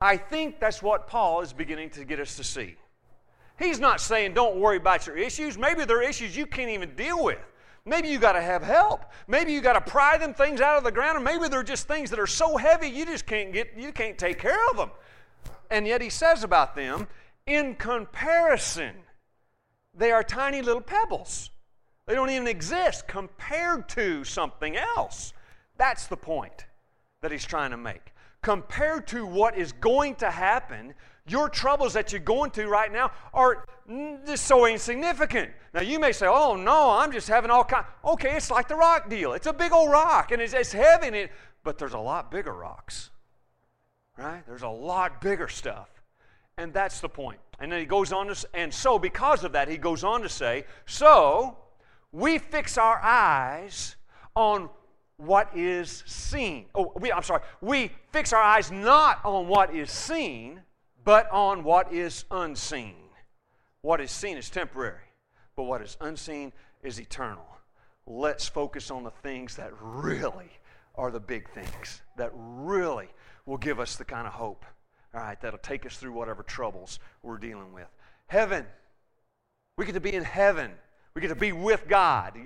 I 0.00 0.16
think 0.16 0.58
that's 0.58 0.82
what 0.82 1.06
Paul 1.06 1.42
is 1.42 1.52
beginning 1.52 1.90
to 1.90 2.04
get 2.04 2.18
us 2.18 2.36
to 2.36 2.44
see. 2.44 2.76
He's 3.58 3.78
not 3.78 4.00
saying 4.00 4.34
don't 4.34 4.56
worry 4.56 4.78
about 4.78 5.06
your 5.06 5.16
issues. 5.16 5.56
Maybe 5.56 5.84
there 5.84 5.98
are 5.98 6.02
issues 6.02 6.36
you 6.36 6.46
can't 6.46 6.70
even 6.70 6.94
deal 6.94 7.22
with. 7.22 7.38
Maybe 7.86 8.08
you 8.08 8.18
got 8.18 8.32
to 8.32 8.40
have 8.40 8.62
help. 8.62 9.04
Maybe 9.28 9.52
you 9.52 9.60
got 9.60 9.74
to 9.74 9.80
pry 9.80 10.16
them 10.16 10.32
things 10.32 10.60
out 10.60 10.78
of 10.78 10.84
the 10.84 10.92
ground, 10.92 11.18
or 11.18 11.20
maybe 11.20 11.48
they're 11.48 11.62
just 11.62 11.86
things 11.86 12.10
that 12.10 12.18
are 12.18 12.26
so 12.26 12.56
heavy 12.56 12.88
you 12.88 13.04
just 13.04 13.26
can't 13.26 13.52
get 13.52 13.72
you 13.76 13.92
can't 13.92 14.16
take 14.16 14.38
care 14.38 14.68
of 14.70 14.76
them. 14.76 14.90
And 15.70 15.86
yet 15.86 16.00
he 16.00 16.08
says 16.08 16.44
about 16.44 16.74
them, 16.74 17.08
in 17.46 17.74
comparison, 17.74 18.94
they 19.94 20.12
are 20.12 20.22
tiny 20.22 20.62
little 20.62 20.80
pebbles. 20.80 21.50
They 22.06 22.14
don't 22.14 22.30
even 22.30 22.46
exist 22.46 23.06
compared 23.06 23.88
to 23.90 24.24
something 24.24 24.76
else. 24.76 25.32
That's 25.76 26.06
the 26.06 26.16
point 26.16 26.66
that 27.20 27.32
he's 27.32 27.44
trying 27.44 27.70
to 27.70 27.76
make. 27.76 28.12
Compared 28.42 29.06
to 29.08 29.26
what 29.26 29.56
is 29.56 29.72
going 29.72 30.16
to 30.16 30.30
happen, 30.30 30.94
your 31.26 31.48
troubles 31.48 31.94
that 31.94 32.12
you're 32.12 32.20
going 32.20 32.50
through 32.50 32.68
right 32.68 32.92
now 32.92 33.10
are 33.32 33.64
just 34.26 34.44
so 34.44 34.66
insignificant. 34.66 35.50
Now 35.72 35.82
you 35.82 35.98
may 35.98 36.12
say, 36.12 36.26
"Oh 36.26 36.56
no, 36.56 36.90
I'm 36.90 37.12
just 37.12 37.28
having 37.28 37.50
all 37.50 37.64
kind." 37.64 37.84
Okay, 38.04 38.36
it's 38.36 38.50
like 38.50 38.68
the 38.68 38.76
rock 38.76 39.08
deal. 39.08 39.32
It's 39.32 39.46
a 39.46 39.52
big 39.52 39.72
old 39.72 39.90
rock, 39.90 40.30
and 40.32 40.40
it's, 40.40 40.52
it's 40.52 40.72
heavy, 40.72 41.08
and 41.08 41.16
it, 41.16 41.32
but 41.62 41.78
there's 41.78 41.94
a 41.94 41.98
lot 41.98 42.30
bigger 42.30 42.52
rocks, 42.52 43.10
right? 44.16 44.42
There's 44.46 44.62
a 44.62 44.68
lot 44.68 45.20
bigger 45.20 45.48
stuff, 45.48 45.88
and 46.56 46.72
that's 46.72 47.00
the 47.00 47.08
point. 47.08 47.40
And 47.60 47.70
then 47.70 47.80
he 47.80 47.86
goes 47.86 48.12
on 48.12 48.28
to, 48.28 48.48
and 48.54 48.72
so 48.72 48.98
because 48.98 49.44
of 49.44 49.52
that, 49.52 49.68
he 49.68 49.76
goes 49.76 50.04
on 50.04 50.22
to 50.22 50.28
say, 50.28 50.64
"So 50.86 51.58
we 52.12 52.38
fix 52.38 52.78
our 52.78 53.00
eyes 53.02 53.96
on 54.34 54.70
what 55.16 55.56
is 55.56 56.02
seen. 56.06 56.66
Oh, 56.74 56.92
we, 56.96 57.12
I'm 57.12 57.22
sorry. 57.22 57.42
We 57.60 57.90
fix 58.12 58.32
our 58.32 58.42
eyes 58.42 58.70
not 58.70 59.20
on 59.24 59.46
what 59.48 59.74
is 59.74 59.90
seen, 59.90 60.60
but 61.04 61.30
on 61.30 61.64
what 61.64 61.92
is 61.92 62.24
unseen. 62.30 62.94
What 63.84 64.00
is 64.00 64.10
seen 64.10 64.38
is 64.38 64.48
temporary, 64.48 65.04
but 65.56 65.64
what 65.64 65.82
is 65.82 65.98
unseen 66.00 66.54
is 66.82 66.98
eternal. 66.98 67.44
Let's 68.06 68.48
focus 68.48 68.90
on 68.90 69.04
the 69.04 69.10
things 69.10 69.56
that 69.56 69.72
really 69.78 70.48
are 70.94 71.10
the 71.10 71.20
big 71.20 71.50
things, 71.50 72.00
that 72.16 72.30
really 72.34 73.08
will 73.44 73.58
give 73.58 73.78
us 73.78 73.96
the 73.96 74.04
kind 74.06 74.26
of 74.26 74.32
hope, 74.32 74.64
all 75.12 75.20
right, 75.20 75.38
that'll 75.38 75.58
take 75.58 75.84
us 75.84 75.98
through 75.98 76.12
whatever 76.12 76.42
troubles 76.42 76.98
we're 77.22 77.36
dealing 77.36 77.74
with. 77.74 77.88
Heaven. 78.26 78.64
We 79.76 79.84
get 79.84 79.92
to 79.92 80.00
be 80.00 80.14
in 80.14 80.24
heaven. 80.24 80.70
We 81.14 81.20
get 81.20 81.28
to 81.28 81.34
be 81.34 81.52
with 81.52 81.86
God. 81.86 82.38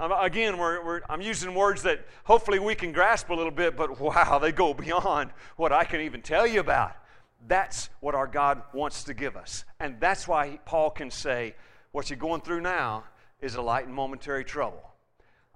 again, 0.00 0.58
we're, 0.58 0.84
we're, 0.84 1.02
I'm 1.08 1.20
using 1.20 1.54
words 1.54 1.84
that 1.84 2.04
hopefully 2.24 2.58
we 2.58 2.74
can 2.74 2.90
grasp 2.90 3.30
a 3.30 3.34
little 3.34 3.52
bit, 3.52 3.76
but 3.76 4.00
wow, 4.00 4.40
they 4.40 4.50
go 4.50 4.74
beyond 4.74 5.30
what 5.56 5.72
I 5.72 5.84
can 5.84 6.00
even 6.00 6.20
tell 6.20 6.48
you 6.48 6.58
about. 6.58 6.96
That's 7.46 7.90
what 8.00 8.14
our 8.14 8.26
God 8.26 8.62
wants 8.72 9.04
to 9.04 9.14
give 9.14 9.36
us. 9.36 9.64
And 9.80 10.00
that's 10.00 10.26
why 10.26 10.58
Paul 10.64 10.90
can 10.90 11.10
say, 11.10 11.54
What 11.92 12.10
you're 12.10 12.18
going 12.18 12.40
through 12.40 12.60
now 12.60 13.04
is 13.40 13.54
a 13.54 13.62
light 13.62 13.86
and 13.86 13.94
momentary 13.94 14.44
trouble. 14.44 14.82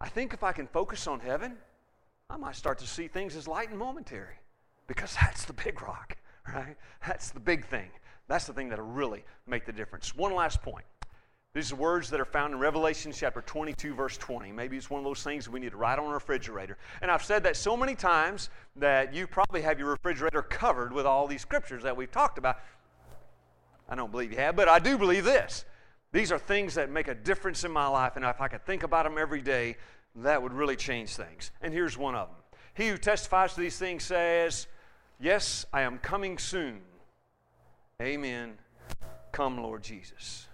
I 0.01 0.09
think 0.09 0.33
if 0.33 0.43
I 0.43 0.53
can 0.53 0.67
focus 0.67 1.07
on 1.07 1.21
heaven, 1.21 1.57
I 2.31 2.37
might 2.37 2.57
start 2.57 2.79
to 2.79 2.87
see 2.87 3.09
things 3.09 3.37
as 3.37 3.47
light 3.47 3.71
and 3.71 3.79
momentary 3.79 4.37
because 4.87 5.15
that's 5.21 5.45
the 5.45 5.53
big 5.53 5.83
rock, 5.83 6.17
right? 6.53 6.77
That's 7.07 7.31
the 7.31 7.41
big 7.41 7.67
thing. 7.67 7.91
That's 8.29 8.47
the 8.47 8.53
thing 8.53 8.69
that'll 8.69 8.85
really 8.85 9.25
make 9.47 9.67
the 9.67 9.73
difference. 9.73 10.15
One 10.15 10.35
last 10.35 10.63
point. 10.63 10.85
These 11.55 11.71
are 11.71 11.77
words 11.77 12.09
that 12.11 12.21
are 12.21 12.25
found 12.25 12.55
in 12.55 12.61
Revelation 12.61 13.13
chapter 13.13 13.43
22, 13.43 13.95
verse 13.95 14.17
20. 14.17 14.53
Maybe 14.53 14.79
it's 14.79 14.89
one 14.89 15.01
of 15.01 15.05
those 15.05 15.23
things 15.23 15.51
we 15.51 15.61
need 15.61 15.73
to 15.73 15.77
write 15.77 15.99
on 15.99 16.07
a 16.07 16.15
refrigerator. 16.15 16.79
And 17.03 17.11
I've 17.11 17.23
said 17.23 17.43
that 17.43 17.59
so 17.59 17.77
many 17.77 17.95
times 17.95 18.49
that 18.77 19.13
you 19.13 19.27
probably 19.27 19.61
have 19.61 19.79
your 19.79 19.91
refrigerator 19.91 20.41
covered 20.41 20.95
with 20.95 21.05
all 21.05 21.27
these 21.27 21.43
scriptures 21.43 21.83
that 21.83 21.95
we've 21.95 22.11
talked 22.11 22.39
about. 22.39 22.59
I 23.87 23.95
don't 23.95 24.11
believe 24.11 24.33
you 24.33 24.39
have, 24.39 24.57
but 24.57 24.67
I 24.67 24.79
do 24.79 24.97
believe 24.97 25.25
this. 25.25 25.67
These 26.11 26.33
are 26.33 26.39
things 26.39 26.75
that 26.75 26.91
make 26.91 27.09
a 27.09 27.15
difference 27.15 27.65
in 27.65 27.71
my 27.71 27.87
life, 27.87 28.17
and 28.17 28.25
if 28.25 28.41
I 28.41 28.49
could 28.49 28.65
think 28.65 28.83
about 28.83 29.05
them 29.05 29.19
every 29.19 29.43
day, 29.43 29.77
that 30.17 30.43
would 30.43 30.55
really 30.55 30.77
change 30.77 31.17
things. 31.17 31.51
And 31.61 31.73
here's 31.73 31.99
one 31.99 32.15
of 32.15 32.29
them 32.29 32.37
He 32.73 32.89
who 32.89 32.97
testifies 32.97 33.53
to 33.55 33.61
these 33.61 33.79
things 33.79 34.05
says, 34.05 34.67
Yes, 35.21 35.67
I 35.71 35.83
am 35.83 35.99
coming 35.99 36.39
soon. 36.39 36.81
Amen. 38.01 38.55
Come, 39.33 39.59
Lord 39.59 39.83
Jesus. 39.83 40.47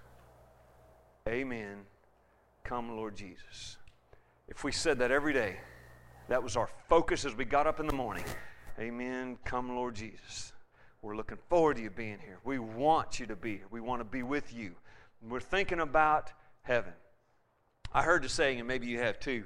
Amen. 1.28 1.80
Come, 2.64 2.96
Lord 2.96 3.14
Jesus. 3.14 3.76
If 4.48 4.64
we 4.64 4.72
said 4.72 4.98
that 5.00 5.10
every 5.10 5.34
day, 5.34 5.58
that 6.28 6.42
was 6.42 6.56
our 6.56 6.70
focus 6.88 7.26
as 7.26 7.36
we 7.36 7.44
got 7.44 7.66
up 7.66 7.80
in 7.80 7.86
the 7.86 7.92
morning. 7.92 8.24
Amen. 8.80 9.36
Come, 9.44 9.76
Lord 9.76 9.94
Jesus. 9.94 10.54
we're 11.02 11.16
looking 11.16 11.36
forward 11.50 11.76
to 11.76 11.82
you 11.82 11.90
being 11.90 12.18
here. 12.18 12.38
We 12.44 12.58
want 12.58 13.20
you 13.20 13.26
to 13.26 13.36
be 13.36 13.56
here. 13.56 13.66
We 13.70 13.82
want 13.82 14.00
to 14.00 14.06
be 14.06 14.22
with 14.22 14.54
you. 14.54 14.72
We're 15.20 15.40
thinking 15.40 15.80
about 15.80 16.32
heaven. 16.62 16.94
I 17.92 18.02
heard 18.02 18.22
the 18.22 18.30
saying, 18.30 18.58
and 18.58 18.66
maybe 18.66 18.86
you 18.86 18.98
have 19.00 19.20
too. 19.20 19.44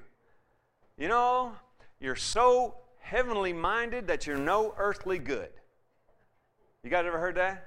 You 0.96 1.08
know, 1.08 1.52
you're 1.98 2.14
so 2.14 2.76
heavenly 3.00 3.52
minded 3.52 4.06
that 4.06 4.24
you're 4.24 4.38
no 4.38 4.72
earthly 4.78 5.18
good. 5.18 5.50
You 6.84 6.90
guys 6.90 7.06
ever 7.06 7.18
heard 7.18 7.36
that? 7.36 7.66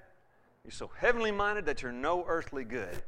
You're 0.64 0.72
so 0.72 0.90
heavenly 0.98 1.34
minded 1.34 1.66
that 1.66 1.82
you're 1.82 1.92
no 1.92 2.24
earthly 2.26 2.64
good. 2.64 3.04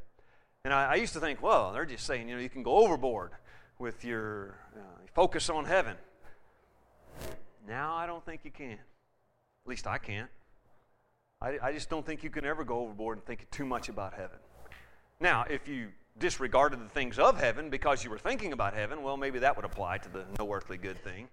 And 0.68 0.74
I, 0.74 0.92
I 0.92 0.94
used 0.96 1.14
to 1.14 1.20
think, 1.20 1.42
well, 1.42 1.72
they're 1.72 1.86
just 1.86 2.04
saying, 2.04 2.28
you 2.28 2.34
know, 2.34 2.42
you 2.42 2.50
can 2.50 2.62
go 2.62 2.76
overboard 2.76 3.30
with 3.78 4.04
your 4.04 4.58
uh, 4.76 4.80
focus 5.14 5.48
on 5.48 5.64
heaven. 5.64 5.96
Now 7.66 7.94
I 7.94 8.06
don't 8.06 8.22
think 8.22 8.42
you 8.44 8.50
can. 8.50 8.72
At 8.72 9.66
least 9.66 9.86
I 9.86 9.96
can't. 9.96 10.28
I, 11.40 11.56
I 11.62 11.72
just 11.72 11.88
don't 11.88 12.04
think 12.04 12.22
you 12.22 12.28
can 12.28 12.44
ever 12.44 12.64
go 12.64 12.80
overboard 12.80 13.16
and 13.16 13.24
think 13.24 13.50
too 13.50 13.64
much 13.64 13.88
about 13.88 14.12
heaven. 14.12 14.36
Now, 15.20 15.46
if 15.48 15.66
you 15.66 15.88
disregarded 16.18 16.84
the 16.84 16.90
things 16.90 17.18
of 17.18 17.40
heaven 17.40 17.70
because 17.70 18.04
you 18.04 18.10
were 18.10 18.18
thinking 18.18 18.52
about 18.52 18.74
heaven, 18.74 19.02
well, 19.02 19.16
maybe 19.16 19.38
that 19.38 19.56
would 19.56 19.64
apply 19.64 19.96
to 19.96 20.10
the 20.10 20.26
no 20.38 20.52
earthly 20.52 20.76
good 20.76 21.02
thing. 21.02 21.28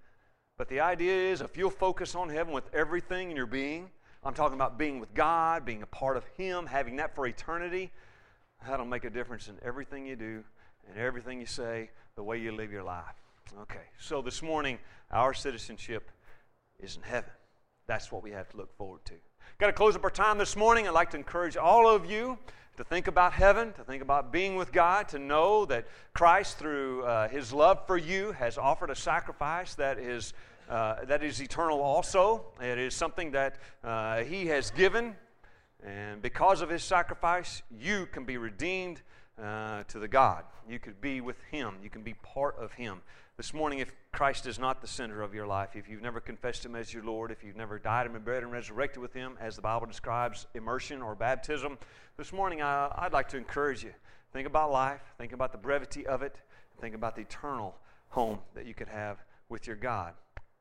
But 0.57 0.69
the 0.69 0.79
idea 0.79 1.13
is 1.13 1.41
if 1.41 1.57
you'll 1.57 1.71
focus 1.71 2.15
on 2.15 2.29
heaven 2.29 2.53
with 2.53 2.73
everything 2.73 3.31
in 3.31 3.35
your 3.35 3.47
being, 3.47 3.89
I'm 4.23 4.33
talking 4.33 4.55
about 4.55 4.77
being 4.77 5.01
with 5.01 5.13
God, 5.13 5.65
being 5.65 5.81
a 5.83 5.87
part 5.87 6.15
of 6.15 6.23
Him, 6.37 6.67
having 6.67 6.95
that 6.95 7.13
for 7.13 7.27
eternity, 7.27 7.91
that'll 8.67 8.85
make 8.85 9.05
a 9.05 9.09
difference 9.09 9.47
in 9.47 9.55
everything 9.63 10.05
you 10.05 10.15
do 10.15 10.43
and 10.89 10.97
everything 10.97 11.39
you 11.39 11.45
say, 11.45 11.89
the 12.15 12.23
way 12.23 12.39
you 12.39 12.51
live 12.51 12.71
your 12.71 12.83
life. 12.83 13.15
Okay, 13.61 13.83
so 13.99 14.21
this 14.21 14.41
morning, 14.41 14.79
our 15.11 15.33
citizenship 15.33 16.09
is 16.79 16.95
in 16.95 17.03
heaven. 17.03 17.31
That's 17.87 18.11
what 18.11 18.23
we 18.23 18.31
have 18.31 18.49
to 18.49 18.57
look 18.57 18.75
forward 18.77 19.05
to. 19.05 19.13
Got 19.59 19.67
to 19.67 19.73
close 19.73 19.95
up 19.95 20.03
our 20.03 20.09
time 20.09 20.37
this 20.37 20.55
morning. 20.55 20.87
I'd 20.87 20.93
like 20.93 21.11
to 21.11 21.17
encourage 21.17 21.55
all 21.55 21.87
of 21.87 22.09
you 22.09 22.37
to 22.77 22.83
think 22.83 23.07
about 23.07 23.33
heaven, 23.33 23.71
to 23.73 23.83
think 23.83 24.01
about 24.01 24.31
being 24.31 24.55
with 24.55 24.71
God, 24.71 25.07
to 25.09 25.19
know 25.19 25.65
that 25.65 25.87
Christ, 26.13 26.57
through 26.57 27.03
uh, 27.03 27.29
his 27.29 27.53
love 27.53 27.85
for 27.87 27.97
you, 27.97 28.31
has 28.33 28.57
offered 28.57 28.89
a 28.89 28.95
sacrifice 28.95 29.75
that 29.75 29.97
is, 29.97 30.33
uh, 30.69 31.05
that 31.05 31.23
is 31.23 31.41
eternal 31.41 31.81
also. 31.81 32.45
It 32.61 32.77
is 32.77 32.93
something 32.93 33.31
that 33.31 33.57
uh, 33.83 34.23
he 34.23 34.47
has 34.47 34.71
given. 34.71 35.15
And 35.85 36.19
because 36.21 36.61
of 36.61 36.69
his 36.69 36.83
sacrifice, 36.83 37.61
you 37.69 38.07
can 38.07 38.25
be 38.25 38.37
redeemed 38.37 39.01
uh, 39.41 39.83
to 39.83 39.99
the 39.99 40.07
God. 40.07 40.43
You 40.67 40.79
could 40.79 40.99
be 40.99 41.21
with 41.21 41.39
him, 41.51 41.75
you 41.83 41.91
can 41.91 42.01
be 42.01 42.15
part 42.15 42.57
of 42.57 42.71
him. 42.73 43.01
This 43.37 43.53
morning, 43.53 43.79
if 43.79 43.91
Christ 44.13 44.47
is 44.47 44.57
not 44.57 44.81
the 44.81 44.87
center 44.87 45.21
of 45.21 45.35
your 45.35 45.45
life, 45.45 45.75
if 45.75 45.89
you've 45.89 46.01
never 46.01 46.21
confessed 46.21 46.63
Him 46.63 46.73
as 46.73 46.93
your 46.93 47.03
Lord, 47.03 47.31
if 47.31 47.43
you've 47.43 47.57
never 47.57 47.77
died 47.77 48.05
and 48.05 48.13
been 48.13 48.23
buried 48.23 48.43
and 48.43 48.51
resurrected 48.51 49.01
with 49.01 49.11
Him, 49.11 49.37
as 49.41 49.57
the 49.57 49.61
Bible 49.61 49.87
describes 49.87 50.47
immersion 50.53 51.01
or 51.01 51.15
baptism, 51.15 51.77
this 52.15 52.31
morning 52.31 52.61
I, 52.61 52.89
I'd 52.97 53.11
like 53.11 53.27
to 53.29 53.37
encourage 53.37 53.83
you. 53.83 53.91
Think 54.31 54.47
about 54.47 54.71
life, 54.71 55.01
think 55.17 55.33
about 55.33 55.51
the 55.51 55.57
brevity 55.57 56.07
of 56.07 56.21
it, 56.21 56.37
think 56.79 56.95
about 56.95 57.17
the 57.17 57.23
eternal 57.23 57.75
home 58.07 58.39
that 58.53 58.65
you 58.65 58.73
could 58.73 58.87
have 58.87 59.17
with 59.49 59.67
your 59.67 59.75
God. 59.75 60.13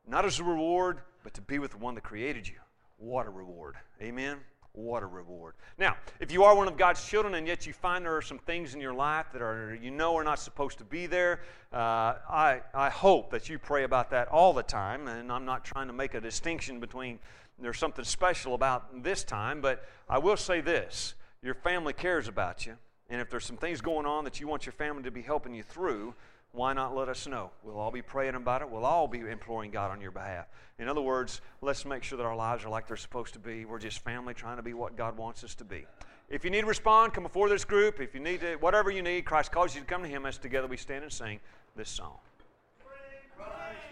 Not 0.05 0.25
as 0.25 0.41
a 0.41 0.45
reward, 0.45 0.99
but 1.23 1.33
to 1.35 1.41
be 1.41 1.61
with 1.61 1.71
the 1.71 1.79
one 1.79 1.95
that 1.95 2.03
created 2.03 2.49
you. 2.49 2.57
What 2.99 3.29
a 3.29 3.31
reward. 3.31 3.77
Amen 4.03 4.41
what 4.75 5.05
a 5.05 5.07
reward. 5.07 5.55
Now, 5.79 5.97
if 6.19 6.33
you 6.33 6.43
are 6.45 6.55
one 6.55 6.67
of 6.67 6.77
God's 6.77 7.05
children 7.07 7.35
and 7.35 7.47
yet 7.47 7.67
you 7.67 7.73
find 7.73 8.05
there 8.05 8.17
are 8.17 8.23
some 8.23 8.39
things 8.39 8.75
in 8.75 8.81
your 8.81 8.93
life 8.93 9.27
that 9.33 9.41
are 9.41 9.79
you 9.81 9.91
know 9.91 10.17
are 10.17 10.25
not 10.25 10.41
supposed 10.41 10.79
to 10.79 10.85
be 10.85 11.07
there, 11.07 11.41
uh, 11.73 12.17
I, 12.29 12.61
I 12.75 12.91
hope 12.91 13.31
that 13.31 13.49
you 13.49 13.59
pray 13.59 13.85
about 13.85 14.11
that 14.11 14.29
all 14.29 14.53
the 14.53 14.65
time. 14.65 15.07
And 15.07 15.31
I'm 15.31 15.45
not 15.45 15.65
trying 15.65 15.87
to 15.87 15.93
make 15.93 16.15
a 16.15 16.21
distinction 16.21 16.81
between 16.81 17.21
there's 17.59 17.79
something 17.79 18.05
special 18.05 18.55
about 18.55 19.05
this 19.05 19.23
time, 19.23 19.61
but 19.61 19.85
I 20.09 20.19
will 20.19 20.37
say 20.37 20.61
this 20.61 21.15
your 21.41 21.55
family 21.55 21.93
cares 21.93 22.27
about 22.27 22.67
you. 22.67 22.77
And 23.11 23.21
if 23.21 23.31
there's 23.31 23.45
some 23.45 23.57
things 23.57 23.81
going 23.81 24.07
on 24.07 24.25
that 24.25 24.41
you 24.41 24.49
want 24.49 24.67
your 24.67 24.73
family 24.73 25.05
to 25.05 25.11
be 25.11 25.23
helping 25.23 25.55
you 25.55 25.63
through, 25.63 26.15
why 26.55 26.73
not 26.73 26.95
let 26.97 27.09
us 27.09 27.27
know? 27.27 27.51
We'll 27.65 27.79
all 27.79 27.91
be 27.91 28.03
praying 28.03 28.37
about 28.37 28.63
it. 28.63 28.71
We'll 28.71 28.85
all 28.85 29.09
be 29.09 29.21
imploring 29.21 29.73
God 29.73 29.91
on 29.91 30.01
your 30.01 30.13
behalf. 30.13 30.47
In 30.79 30.89
other 30.89 31.01
words, 31.01 31.41
let's 31.61 31.85
make 31.85 32.05
sure 32.05 32.17
that 32.17 32.25
our 32.25 32.37
lives 32.37 32.65
are 32.65 32.69
like 32.69 32.87
they're 32.87 32.97
supposed 32.97 33.33
to 33.35 33.41
be. 33.41 33.65
We're 33.65 33.81
just 33.81 33.99
family 34.05 34.35
trying 34.35 34.57
to 34.57 34.63
be 34.63 34.73
what 34.73 34.97
God 34.97 35.17
wants 35.17 35.43
us 35.43 35.55
to 35.57 35.65
be. 35.65 35.85
If 36.31 36.45
you 36.45 36.51
need 36.51 36.63
to 36.63 36.67
respond, 36.67 37.13
come 37.13 37.25
before 37.25 37.49
this 37.49 37.65
group. 37.65 38.01
If 38.01 38.15
you 38.15 38.21
need 38.21 38.41
to, 38.41 38.55
whatever 38.57 38.91
you 38.91 39.03
need, 39.03 39.25
Christ 39.25 39.53
calls 39.53 39.75
you 39.75 39.81
to 39.81 39.87
come 39.87 40.03
to 40.03 40.09
Him 40.09 40.27
as 40.27 40.39
together 40.39 40.67
we 40.69 40.77
stand 40.77 41.03
and 41.03 41.13
sing 41.13 41.41
this 41.77 41.91
song. 41.91 42.17